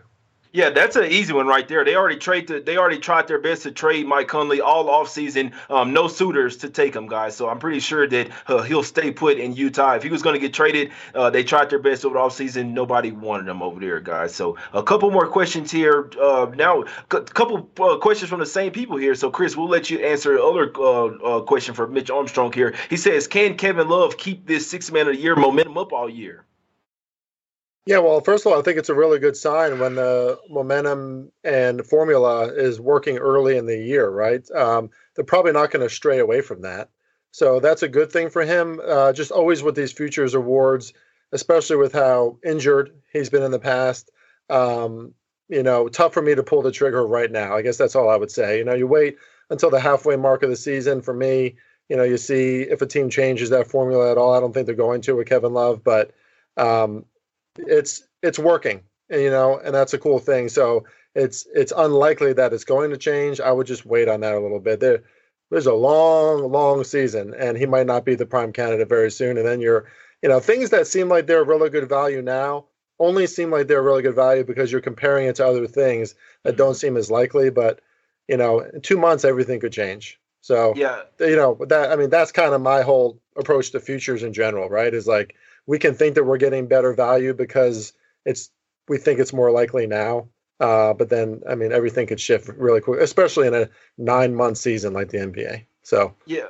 Yeah, 0.56 0.70
that's 0.70 0.96
an 0.96 1.06
easy 1.06 1.34
one 1.34 1.48
right 1.48 1.68
there. 1.68 1.84
They 1.84 1.96
already 1.96 2.18
traded. 2.18 2.68
They 2.68 2.78
already 2.78 3.00
tried 3.00 3.28
their 3.28 3.40
best 3.40 3.64
to 3.64 3.72
trade 3.72 4.06
Mike 4.06 4.28
Conley 4.28 4.62
all 4.62 4.86
offseason. 4.86 5.52
Um, 5.68 5.94
no 5.94 6.08
suitors 6.08 6.58
to 6.58 6.70
take 6.70 6.96
him, 6.96 7.08
guys. 7.08 7.36
So 7.36 7.50
I'm 7.50 7.58
pretty 7.58 7.80
sure 7.80 8.08
that 8.08 8.30
uh, 8.46 8.62
he'll 8.62 8.84
stay 8.84 9.10
put 9.10 9.40
in 9.40 9.56
Utah. 9.56 9.96
If 9.96 10.04
he 10.04 10.10
was 10.10 10.22
going 10.22 10.36
to 10.36 10.40
get 10.40 10.54
traded, 10.54 10.92
uh, 11.16 11.32
they 11.32 11.44
tried 11.44 11.72
their 11.72 11.80
best 11.80 12.06
over 12.06 12.14
the 12.14 12.20
offseason. 12.20 12.70
Nobody 12.70 13.12
wanted 13.12 13.48
him 13.48 13.64
over 13.64 13.80
there, 13.80 14.00
guys. 14.00 14.36
So 14.36 14.56
a 14.74 14.84
couple 14.84 15.10
more 15.10 15.28
questions 15.28 15.72
here. 15.72 16.12
Uh, 16.22 16.52
now, 16.54 16.84
a 16.84 17.22
couple 17.22 17.68
uh, 17.80 17.98
questions 17.98 18.30
from 18.30 18.40
the 18.40 18.46
same 18.46 18.72
people 18.72 18.98
here. 18.98 19.16
So 19.16 19.32
Chris, 19.32 19.58
we'll 19.58 19.68
let 19.68 19.90
you 19.90 20.06
answer 20.06 20.36
the 20.38 20.44
other 20.44 20.72
uh, 20.78 21.38
uh, 21.38 21.42
question 21.42 21.74
for 21.74 21.88
Mitch 21.88 22.12
Armstrong 22.12 22.54
here. 22.54 22.76
He 22.92 22.98
says, 22.98 23.28
"Can 23.28 23.58
Kevin 23.58 23.90
Love 23.90 24.18
keep 24.18 24.46
this 24.46 24.70
six 24.70 24.92
man 24.92 25.08
of 25.08 25.16
the 25.16 25.20
year 25.20 25.36
momentum 25.36 25.80
up 25.80 25.92
all 25.94 26.08
year?" 26.08 26.46
Yeah, 27.86 27.98
well, 27.98 28.22
first 28.22 28.46
of 28.46 28.52
all, 28.52 28.60
I 28.60 28.62
think 28.62 28.78
it's 28.78 28.90
a 28.90 28.96
really 28.96 29.20
good 29.20 29.36
sign 29.36 29.78
when 29.78 29.96
the 29.96 30.40
momentum 30.50 31.32
and 31.44 31.86
formula 31.86 32.46
is 32.54 32.80
working 32.80 33.18
early 33.18 33.58
in 33.58 33.66
the 33.66 33.78
year, 33.78 34.10
right? 34.10 34.50
Um, 34.52 34.90
they're 35.16 35.26
probably 35.26 35.52
not 35.52 35.70
going 35.70 35.86
to 35.88 35.94
stray 35.94 36.20
away 36.20 36.40
from 36.42 36.62
that. 36.62 36.90
So 37.32 37.60
that's 37.60 37.84
a 37.84 37.90
good 37.90 38.10
thing 38.12 38.30
for 38.30 38.46
him. 38.46 38.80
Uh, 38.86 39.12
just 39.12 39.32
always 39.32 39.64
with 39.64 39.76
these 39.76 39.92
futures 39.92 40.34
awards, 40.34 40.94
especially 41.34 41.76
with 41.76 41.92
how 41.92 42.38
injured 42.46 42.92
he's 43.12 43.30
been 43.30 43.44
in 43.44 43.52
the 43.52 43.60
past. 43.60 44.12
Um, 44.50 45.14
you 45.50 45.64
know, 45.64 45.90
tough 45.90 46.14
for 46.14 46.22
me 46.22 46.36
to 46.36 46.44
pull 46.44 46.62
the 46.62 46.72
trigger 46.72 47.06
right 47.06 47.32
now. 47.32 47.54
I 47.54 47.64
guess 47.64 47.78
that's 47.78 47.96
all 47.96 48.10
I 48.10 48.16
would 48.16 48.32
say. 48.32 48.60
You 48.60 48.64
know, 48.64 48.76
you 48.76 48.88
wait 48.88 49.18
until 49.50 49.70
the 49.70 49.80
halfway 49.80 50.16
mark 50.16 50.42
of 50.44 50.50
the 50.50 50.56
season. 50.56 51.02
For 51.02 51.14
me, 51.14 51.58
you 51.90 51.98
know, 51.98 52.04
you 52.04 52.16
see 52.16 52.62
if 52.62 52.82
a 52.82 52.86
team 52.88 53.10
changes 53.10 53.50
that 53.50 53.68
formula 53.68 54.10
at 54.10 54.18
all. 54.18 54.34
I 54.34 54.40
don't 54.40 54.54
think 54.54 54.68
they're 54.68 54.76
going 54.76 55.02
to 55.02 55.18
with 55.18 55.28
Kevin 55.28 55.54
Love, 55.54 55.84
but 55.84 56.12
um, 56.56 57.06
it's 57.58 58.04
it's 58.22 58.40
working, 58.40 58.82
you 59.10 59.30
know, 59.30 59.60
and 59.60 59.74
that's 59.74 59.94
a 59.94 60.00
cool 60.00 60.20
thing. 60.20 60.50
So 60.50 60.86
it's 61.16 61.46
it's 61.54 61.74
unlikely 61.76 62.34
that 62.34 62.54
it's 62.54 62.64
going 62.64 62.92
to 62.92 62.98
change. 62.98 63.40
I 63.40 63.52
would 63.52 63.68
just 63.68 63.86
wait 63.86 64.08
on 64.08 64.22
that 64.22 64.34
a 64.34 64.40
little 64.40 64.60
bit. 64.60 64.80
There, 64.80 65.04
there's 65.52 65.68
a 65.68 65.74
long, 65.74 66.52
long 66.52 66.84
season, 66.84 67.34
and 67.38 67.58
he 67.58 67.66
might 67.66 67.86
not 67.86 68.06
be 68.06 68.16
the 68.16 68.26
prime 68.26 68.54
candidate 68.54 68.90
very 68.90 69.12
soon. 69.12 69.38
And 69.38 69.46
then 69.46 69.62
you're, 69.62 69.86
you 70.22 70.30
know, 70.30 70.40
things 70.40 70.72
that 70.72 70.88
seem 70.88 71.10
like 71.10 71.28
they're 71.28 71.44
really 71.44 71.70
good 71.70 71.88
value 71.88 72.22
now 72.22 72.66
only 73.00 73.28
seem 73.28 73.52
like 73.52 73.68
they're 73.68 73.84
really 73.84 74.02
good 74.02 74.16
value 74.16 74.44
because 74.44 74.72
you're 74.72 74.82
comparing 74.82 75.28
it 75.28 75.36
to 75.36 75.46
other 75.46 75.68
things 75.68 76.16
that 76.44 76.58
don't 76.58 76.76
seem 76.76 76.98
as 76.98 77.12
likely. 77.12 77.50
But 77.50 77.82
you 78.28 78.38
know, 78.38 78.60
in 78.62 78.82
two 78.82 78.98
months, 78.98 79.26
everything 79.26 79.60
could 79.60 79.74
change. 79.74 80.20
So 80.42 80.74
yeah, 80.76 81.04
you 81.20 81.36
know 81.36 81.58
that. 81.68 81.92
I 81.92 81.96
mean, 81.96 82.10
that's 82.10 82.32
kind 82.32 82.54
of 82.54 82.62
my 82.62 82.82
whole 82.82 83.20
approach 83.38 83.72
to 83.72 83.80
futures 83.80 84.24
in 84.24 84.34
general, 84.34 84.70
right? 84.70 84.94
Is 84.94 85.08
like 85.08 85.36
we 85.66 85.80
can 85.80 85.94
think 85.94 86.16
that 86.16 86.24
we're 86.24 86.38
getting 86.38 86.68
better 86.68 86.94
value 86.94 87.34
because 87.34 87.94
it's 88.26 88.50
we 88.88 88.98
think 88.98 89.20
it's 89.20 89.34
more 89.34 89.52
likely 89.52 89.88
now. 89.88 90.28
Uh, 90.60 90.94
but 90.94 91.10
then, 91.10 91.42
I 91.50 91.56
mean, 91.56 91.72
everything 91.72 92.08
could 92.08 92.20
shift 92.20 92.48
really 92.50 92.80
quick, 92.80 93.02
especially 93.02 93.48
in 93.48 93.54
a 93.54 93.70
nine 93.98 94.36
month 94.36 94.58
season 94.58 94.94
like 94.94 95.10
the 95.10 95.18
NBA. 95.18 95.66
So 95.82 96.14
yeah, 96.26 96.48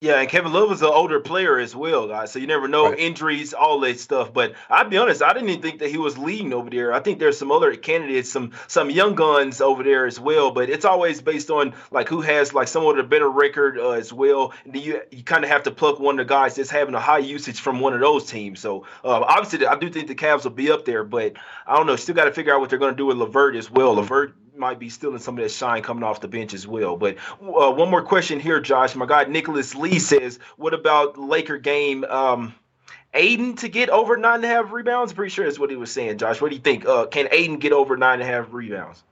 yeah, 0.00 0.20
and 0.20 0.28
Kevin 0.28 0.52
Love 0.52 0.70
is 0.70 0.80
an 0.80 0.90
older 0.92 1.18
player 1.18 1.58
as 1.58 1.74
well, 1.74 2.06
guys. 2.06 2.30
So 2.30 2.38
you 2.38 2.46
never 2.46 2.68
know 2.68 2.90
right. 2.90 2.98
injuries, 2.98 3.52
all 3.52 3.80
that 3.80 3.98
stuff. 3.98 4.32
But 4.32 4.54
I'll 4.70 4.88
be 4.88 4.96
honest, 4.96 5.24
I 5.24 5.32
didn't 5.32 5.48
even 5.48 5.60
think 5.60 5.80
that 5.80 5.90
he 5.90 5.98
was 5.98 6.16
leading 6.16 6.52
over 6.52 6.70
there. 6.70 6.92
I 6.92 7.00
think 7.00 7.18
there's 7.18 7.36
some 7.36 7.50
other 7.50 7.74
candidates, 7.74 8.30
some 8.30 8.52
some 8.68 8.90
young 8.90 9.16
guns 9.16 9.60
over 9.60 9.82
there 9.82 10.06
as 10.06 10.20
well. 10.20 10.52
But 10.52 10.70
it's 10.70 10.84
always 10.84 11.20
based 11.20 11.50
on 11.50 11.74
like 11.90 12.08
who 12.08 12.20
has 12.20 12.54
like 12.54 12.68
somewhat 12.68 12.96
of 12.96 13.06
a 13.06 13.08
better 13.08 13.28
record 13.28 13.76
uh, 13.76 13.90
as 13.90 14.12
well. 14.12 14.52
And 14.64 14.76
you 14.76 15.00
you 15.10 15.24
kind 15.24 15.42
of 15.42 15.50
have 15.50 15.64
to 15.64 15.72
pluck 15.72 15.98
one 15.98 16.20
of 16.20 16.28
the 16.28 16.32
guys 16.32 16.54
that's 16.54 16.70
having 16.70 16.94
a 16.94 17.00
high 17.00 17.18
usage 17.18 17.58
from 17.58 17.80
one 17.80 17.92
of 17.92 17.98
those 17.98 18.24
teams. 18.24 18.60
So 18.60 18.86
uh, 19.04 19.20
obviously, 19.20 19.66
I 19.66 19.74
do 19.74 19.90
think 19.90 20.06
the 20.06 20.14
Cavs 20.14 20.44
will 20.44 20.52
be 20.52 20.70
up 20.70 20.84
there, 20.84 21.02
but 21.02 21.32
I 21.66 21.74
don't 21.74 21.88
know. 21.88 21.96
Still 21.96 22.14
got 22.14 22.26
to 22.26 22.32
figure 22.32 22.54
out 22.54 22.60
what 22.60 22.70
they're 22.70 22.78
going 22.78 22.92
to 22.92 22.96
do 22.96 23.06
with 23.06 23.16
LeVert 23.16 23.56
as 23.56 23.68
well. 23.68 23.94
LeVert 23.94 24.36
might 24.58 24.78
be 24.78 24.88
stealing 24.88 25.18
some 25.18 25.38
of 25.38 25.42
that 25.42 25.50
shine 25.50 25.82
coming 25.82 26.04
off 26.04 26.20
the 26.20 26.28
bench 26.28 26.54
as 26.54 26.66
well. 26.66 26.96
But 26.96 27.16
uh, 27.40 27.72
one 27.72 27.90
more 27.90 28.02
question 28.02 28.40
here, 28.40 28.60
Josh. 28.60 28.94
My 28.94 29.06
guy 29.06 29.24
Nicholas 29.24 29.74
Lee 29.74 29.98
says, 29.98 30.38
"What 30.56 30.74
about 30.74 31.18
Laker 31.18 31.58
game?" 31.58 32.04
Um, 32.04 32.54
Ayton 33.14 33.56
to 33.56 33.68
get 33.68 33.88
over 33.88 34.16
nine 34.16 34.36
and 34.36 34.44
a 34.44 34.48
half 34.48 34.72
rebounds. 34.72 35.12
Pretty 35.12 35.30
sure 35.30 35.44
that's 35.44 35.58
what 35.58 35.70
he 35.70 35.76
was 35.76 35.90
saying, 35.90 36.18
Josh. 36.18 36.40
What 36.40 36.50
do 36.50 36.56
you 36.56 36.62
think? 36.62 36.86
Uh, 36.86 37.06
can 37.06 37.28
Ayton 37.30 37.58
get 37.58 37.72
over 37.72 37.96
nine 37.96 38.20
and 38.20 38.28
a 38.28 38.32
half 38.32 38.52
rebounds? 38.52 39.02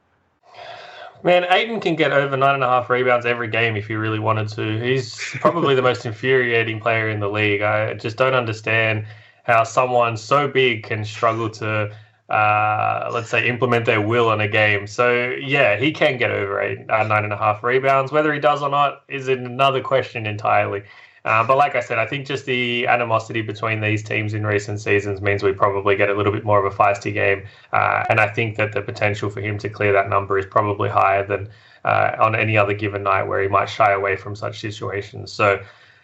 Man, 1.22 1.46
Ayton 1.48 1.80
can 1.80 1.96
get 1.96 2.12
over 2.12 2.36
nine 2.36 2.54
and 2.54 2.62
a 2.64 2.68
half 2.68 2.90
rebounds 2.90 3.26
every 3.26 3.48
game 3.48 3.76
if 3.76 3.86
he 3.86 3.94
really 3.94 4.18
wanted 4.18 4.48
to. 4.50 4.78
He's 4.78 5.18
probably 5.40 5.74
the 5.74 5.82
most 5.82 6.04
infuriating 6.06 6.78
player 6.78 7.08
in 7.08 7.20
the 7.20 7.28
league. 7.28 7.62
I 7.62 7.94
just 7.94 8.16
don't 8.16 8.34
understand 8.34 9.06
how 9.44 9.64
someone 9.64 10.16
so 10.16 10.46
big 10.46 10.82
can 10.82 11.04
struggle 11.04 11.48
to 11.50 11.94
uh, 12.28 13.08
let's 13.12 13.30
say, 13.30 13.48
implement 13.48 13.86
their 13.86 14.00
will 14.00 14.32
in 14.32 14.40
a 14.40 14.48
game. 14.48 14.86
So 14.86 15.30
yeah, 15.40 15.76
he 15.76 15.92
can 15.92 16.18
get 16.18 16.30
over 16.30 16.60
eight, 16.60 16.78
uh, 16.90 17.04
nine 17.04 17.24
and 17.24 17.32
a 17.32 17.36
half 17.36 17.62
rebounds. 17.62 18.10
Whether 18.12 18.32
he 18.32 18.40
does 18.40 18.62
or 18.62 18.68
not 18.68 19.02
is 19.08 19.28
another 19.28 19.80
question 19.80 20.26
entirely. 20.26 20.82
Uh, 21.24 21.44
but 21.44 21.56
like 21.56 21.74
I 21.74 21.80
said, 21.80 21.98
I 21.98 22.06
think 22.06 22.24
just 22.24 22.46
the 22.46 22.86
animosity 22.86 23.42
between 23.42 23.80
these 23.80 24.02
teams 24.04 24.32
in 24.32 24.46
recent 24.46 24.80
seasons 24.80 25.20
means 25.20 25.42
we 25.42 25.52
probably 25.52 25.96
get 25.96 26.08
a 26.08 26.14
little 26.14 26.32
bit 26.32 26.44
more 26.44 26.64
of 26.64 26.72
a 26.72 26.76
feisty 26.76 27.12
game. 27.12 27.44
Uh, 27.72 28.04
and 28.08 28.20
I 28.20 28.28
think 28.28 28.56
that 28.56 28.72
the 28.72 28.80
potential 28.80 29.28
for 29.28 29.40
him 29.40 29.58
to 29.58 29.68
clear 29.68 29.92
that 29.92 30.08
number 30.08 30.38
is 30.38 30.46
probably 30.46 30.88
higher 30.88 31.26
than 31.26 31.48
uh, 31.84 32.12
on 32.20 32.36
any 32.36 32.56
other 32.56 32.74
given 32.74 33.02
night 33.02 33.24
where 33.24 33.42
he 33.42 33.48
might 33.48 33.68
shy 33.68 33.92
away 33.92 34.14
from 34.16 34.36
such 34.36 34.60
situations. 34.60 35.32
So 35.32 35.60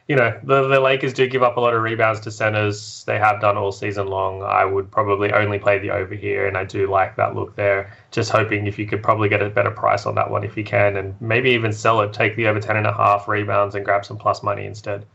you 0.08 0.16
know, 0.16 0.38
the, 0.42 0.68
the 0.68 0.80
Lakers 0.80 1.12
do 1.12 1.26
give 1.28 1.42
up 1.42 1.56
a 1.56 1.60
lot 1.60 1.74
of 1.74 1.82
rebounds 1.82 2.20
to 2.20 2.30
centers. 2.30 3.04
They 3.04 3.18
have 3.18 3.40
done 3.40 3.56
all 3.56 3.72
season 3.72 4.08
long. 4.08 4.42
I 4.42 4.64
would 4.64 4.90
probably 4.90 5.32
only 5.32 5.58
play 5.58 5.78
the 5.78 5.90
over 5.90 6.14
here, 6.14 6.46
and 6.46 6.56
I 6.56 6.64
do 6.64 6.90
like 6.90 7.16
that 7.16 7.34
look 7.34 7.54
there. 7.56 7.96
Just 8.10 8.30
hoping 8.30 8.66
if 8.66 8.78
you 8.78 8.86
could 8.86 9.02
probably 9.02 9.28
get 9.28 9.42
a 9.42 9.48
better 9.50 9.70
price 9.70 10.04
on 10.04 10.14
that 10.16 10.30
one 10.30 10.44
if 10.44 10.56
you 10.56 10.64
can, 10.64 10.96
and 10.96 11.14
maybe 11.20 11.50
even 11.50 11.72
sell 11.72 12.00
it, 12.00 12.12
take 12.12 12.36
the 12.36 12.46
over 12.48 12.60
10 12.60 12.76
and 12.76 12.86
a 12.86 12.92
half 12.92 13.28
rebounds, 13.28 13.74
and 13.74 13.84
grab 13.84 14.04
some 14.04 14.18
plus 14.18 14.42
money 14.42 14.66
instead. 14.66 15.06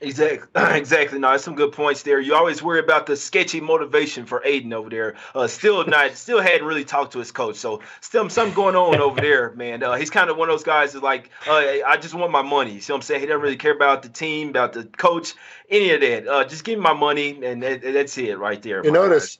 Exactly. 0.00 0.48
Exactly. 0.76 1.18
No, 1.18 1.36
some 1.36 1.54
good 1.54 1.72
points 1.72 2.02
there. 2.02 2.20
You 2.20 2.34
always 2.34 2.62
worry 2.62 2.80
about 2.80 3.06
the 3.06 3.16
sketchy 3.16 3.60
motivation 3.60 4.26
for 4.26 4.42
Ayton 4.44 4.72
over 4.72 4.90
there. 4.90 5.14
Uh, 5.34 5.46
still 5.46 5.84
not, 5.86 6.16
still 6.16 6.40
hadn't 6.40 6.66
really 6.66 6.84
talked 6.84 7.12
to 7.12 7.18
his 7.18 7.32
coach. 7.32 7.56
So 7.56 7.80
still 8.00 8.28
something 8.28 8.54
going 8.54 8.76
on 8.76 9.00
over 9.00 9.20
there, 9.20 9.52
man. 9.52 9.82
Uh, 9.82 9.94
he's 9.94 10.10
kind 10.10 10.28
of 10.28 10.36
one 10.36 10.48
of 10.48 10.52
those 10.52 10.64
guys 10.64 10.92
that's 10.92 11.02
like, 11.02 11.30
uh, 11.48 11.62
I 11.86 11.96
just 11.96 12.14
want 12.14 12.30
my 12.30 12.42
money. 12.42 12.72
You 12.72 12.80
see 12.80 12.92
what 12.92 12.98
I'm 12.98 13.02
saying? 13.02 13.20
He 13.20 13.26
doesn't 13.26 13.40
really 13.40 13.56
care 13.56 13.74
about 13.74 14.02
the 14.02 14.08
team, 14.08 14.50
about 14.50 14.74
the 14.74 14.84
coach, 14.84 15.34
any 15.70 15.90
of 15.90 16.00
that. 16.00 16.28
Uh, 16.28 16.44
just 16.44 16.64
give 16.64 16.78
me 16.78 16.82
my 16.82 16.92
money, 16.92 17.42
and 17.44 17.62
that, 17.62 17.82
that's 17.82 18.18
it 18.18 18.38
right 18.38 18.60
there. 18.62 18.84
You 18.84 18.92
notice, 18.92 19.38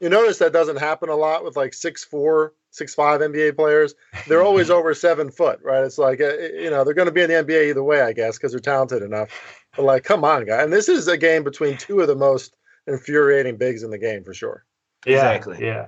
you 0.00 0.08
notice 0.08 0.38
that 0.38 0.52
doesn't 0.52 0.78
happen 0.78 1.10
a 1.10 1.16
lot 1.16 1.44
with 1.44 1.56
like 1.56 1.74
six 1.74 2.02
four, 2.04 2.54
six 2.70 2.94
five 2.94 3.20
NBA 3.20 3.56
players. 3.56 3.94
They're 4.26 4.42
always 4.42 4.70
over 4.70 4.94
seven 4.94 5.30
foot, 5.30 5.60
right? 5.62 5.84
It's 5.84 5.98
like 5.98 6.20
uh, 6.20 6.36
you 6.36 6.70
know 6.70 6.84
they're 6.84 6.94
going 6.94 7.06
to 7.06 7.12
be 7.12 7.22
in 7.22 7.30
the 7.30 7.36
NBA 7.36 7.70
either 7.70 7.82
way, 7.84 8.00
I 8.00 8.12
guess, 8.12 8.38
because 8.38 8.52
they're 8.52 8.60
talented 8.60 9.02
enough. 9.02 9.28
But 9.76 9.84
like, 9.84 10.04
come 10.04 10.24
on, 10.24 10.44
guy. 10.44 10.62
And 10.62 10.72
this 10.72 10.88
is 10.88 11.08
a 11.08 11.16
game 11.16 11.44
between 11.44 11.76
two 11.76 12.00
of 12.00 12.08
the 12.08 12.16
most 12.16 12.54
infuriating 12.86 13.56
bigs 13.56 13.82
in 13.82 13.90
the 13.90 13.98
game 13.98 14.24
for 14.24 14.34
sure. 14.34 14.64
Yeah, 15.06 15.14
Exactly. 15.14 15.66
Yeah. 15.66 15.86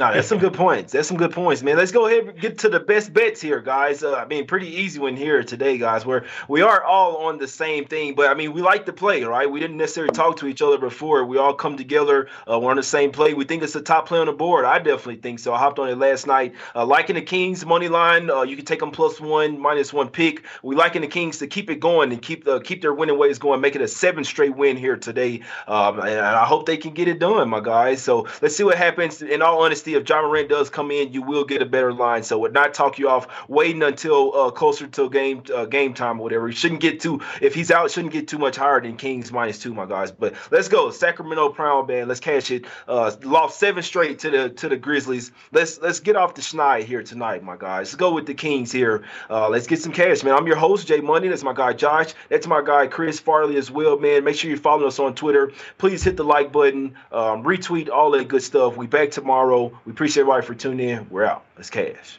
No, 0.00 0.10
that's 0.14 0.28
some 0.28 0.38
good 0.38 0.54
points. 0.54 0.94
That's 0.94 1.08
some 1.08 1.18
good 1.18 1.32
points, 1.32 1.62
man. 1.62 1.76
Let's 1.76 1.92
go 1.92 2.06
ahead 2.06 2.26
and 2.26 2.40
get 2.40 2.56
to 2.60 2.70
the 2.70 2.80
best 2.80 3.12
bets 3.12 3.38
here, 3.38 3.60
guys. 3.60 4.02
Uh, 4.02 4.14
I 4.14 4.24
mean, 4.24 4.46
pretty 4.46 4.68
easy 4.68 4.98
one 4.98 5.14
here 5.14 5.44
today, 5.44 5.76
guys. 5.76 6.06
Where 6.06 6.24
we 6.48 6.62
are 6.62 6.82
all 6.82 7.18
on 7.26 7.36
the 7.36 7.46
same 7.46 7.84
thing, 7.84 8.14
but 8.14 8.30
I 8.30 8.32
mean, 8.32 8.54
we 8.54 8.62
like 8.62 8.86
to 8.86 8.94
play, 8.94 9.22
right? 9.24 9.50
We 9.50 9.60
didn't 9.60 9.76
necessarily 9.76 10.14
talk 10.14 10.38
to 10.38 10.46
each 10.46 10.62
other 10.62 10.78
before. 10.78 11.26
We 11.26 11.36
all 11.36 11.52
come 11.52 11.76
together. 11.76 12.28
Uh, 12.50 12.58
we're 12.58 12.70
on 12.70 12.78
the 12.78 12.82
same 12.82 13.12
play. 13.12 13.34
We 13.34 13.44
think 13.44 13.62
it's 13.62 13.74
the 13.74 13.82
top 13.82 14.08
play 14.08 14.18
on 14.18 14.24
the 14.24 14.32
board. 14.32 14.64
I 14.64 14.78
definitely 14.78 15.16
think 15.16 15.38
so. 15.38 15.52
I 15.52 15.58
hopped 15.58 15.78
on 15.78 15.90
it 15.90 15.98
last 15.98 16.26
night. 16.26 16.54
Uh, 16.74 16.86
liking 16.86 17.16
the 17.16 17.20
Kings 17.20 17.66
money 17.66 17.88
line. 17.88 18.30
Uh, 18.30 18.40
you 18.40 18.56
can 18.56 18.64
take 18.64 18.80
them 18.80 18.92
plus 18.92 19.20
one, 19.20 19.60
minus 19.60 19.92
one 19.92 20.08
pick. 20.08 20.44
We 20.62 20.76
liking 20.76 21.02
the 21.02 21.08
Kings 21.08 21.36
to 21.40 21.46
keep 21.46 21.68
it 21.68 21.78
going 21.78 22.10
and 22.10 22.22
keep 22.22 22.44
the 22.44 22.60
keep 22.60 22.80
their 22.80 22.94
winning 22.94 23.18
ways 23.18 23.38
going. 23.38 23.60
Make 23.60 23.76
it 23.76 23.82
a 23.82 23.88
seven 23.88 24.24
straight 24.24 24.56
win 24.56 24.78
here 24.78 24.96
today. 24.96 25.42
Um, 25.68 26.00
and 26.00 26.20
I 26.20 26.46
hope 26.46 26.64
they 26.64 26.78
can 26.78 26.94
get 26.94 27.06
it 27.06 27.18
done, 27.18 27.50
my 27.50 27.60
guys. 27.60 28.00
So 28.00 28.26
let's 28.40 28.56
see 28.56 28.64
what 28.64 28.78
happens. 28.78 29.20
In 29.20 29.42
all 29.42 29.62
honesty, 29.62 29.89
if 29.94 30.08
Ja 30.08 30.22
Morant 30.22 30.48
does 30.48 30.70
come 30.70 30.90
in, 30.90 31.12
you 31.12 31.22
will 31.22 31.44
get 31.44 31.62
a 31.62 31.66
better 31.66 31.92
line. 31.92 32.22
So 32.22 32.38
would 32.38 32.52
not 32.52 32.74
talk 32.74 32.98
you 32.98 33.08
off 33.08 33.26
waiting 33.48 33.82
until 33.82 34.34
uh, 34.34 34.50
closer 34.50 34.86
to 34.86 35.10
game 35.10 35.42
uh, 35.54 35.66
game 35.66 35.94
time 35.94 36.20
or 36.20 36.24
whatever. 36.24 36.48
He 36.48 36.54
shouldn't 36.54 36.80
get 36.80 37.00
too 37.00 37.20
if 37.40 37.54
he's 37.54 37.70
out, 37.70 37.90
shouldn't 37.90 38.12
get 38.12 38.28
too 38.28 38.38
much 38.38 38.56
higher 38.56 38.80
than 38.80 38.96
Kings 38.96 39.32
minus 39.32 39.58
two, 39.58 39.74
my 39.74 39.86
guys. 39.86 40.10
But 40.10 40.34
let's 40.50 40.68
go, 40.68 40.90
Sacramento 40.90 41.50
Proud 41.50 41.88
Band. 41.88 42.08
Let's 42.08 42.20
cash 42.20 42.50
it. 42.50 42.66
Uh, 42.88 43.12
lost 43.22 43.58
seven 43.58 43.82
straight 43.82 44.18
to 44.20 44.30
the 44.30 44.50
to 44.50 44.68
the 44.68 44.76
Grizzlies. 44.76 45.32
Let's 45.52 45.80
let's 45.80 46.00
get 46.00 46.16
off 46.16 46.34
the 46.34 46.42
schneid 46.42 46.84
here 46.84 47.02
tonight, 47.02 47.42
my 47.42 47.56
guys. 47.56 47.88
Let's 47.88 47.94
go 47.96 48.14
with 48.14 48.26
the 48.26 48.34
Kings 48.34 48.72
here. 48.72 49.04
Uh, 49.28 49.48
let's 49.48 49.66
get 49.66 49.80
some 49.80 49.92
cash, 49.92 50.22
man. 50.22 50.34
I'm 50.34 50.46
your 50.46 50.56
host, 50.56 50.88
Jay 50.88 51.00
Money. 51.00 51.28
That's 51.28 51.42
my 51.44 51.52
guy 51.52 51.72
Josh. 51.72 52.14
That's 52.28 52.46
my 52.46 52.62
guy 52.62 52.86
Chris 52.86 53.20
Farley 53.20 53.56
as 53.56 53.70
well, 53.70 53.98
man. 53.98 54.24
Make 54.24 54.36
sure 54.36 54.50
you 54.50 54.56
follow 54.56 54.86
us 54.86 54.98
on 54.98 55.14
Twitter. 55.14 55.52
Please 55.78 56.02
hit 56.02 56.16
the 56.16 56.24
like 56.24 56.52
button, 56.52 56.96
um, 57.12 57.44
retweet 57.44 57.88
all 57.90 58.10
that 58.12 58.28
good 58.28 58.42
stuff. 58.42 58.76
We 58.76 58.86
back 58.86 59.10
tomorrow. 59.10 59.78
We 59.84 59.92
appreciate 59.92 60.22
everybody 60.22 60.46
for 60.46 60.54
tuning 60.54 60.88
in. 60.88 61.06
We're 61.10 61.24
out. 61.24 61.44
Let's 61.56 61.70
cash. 61.70 62.18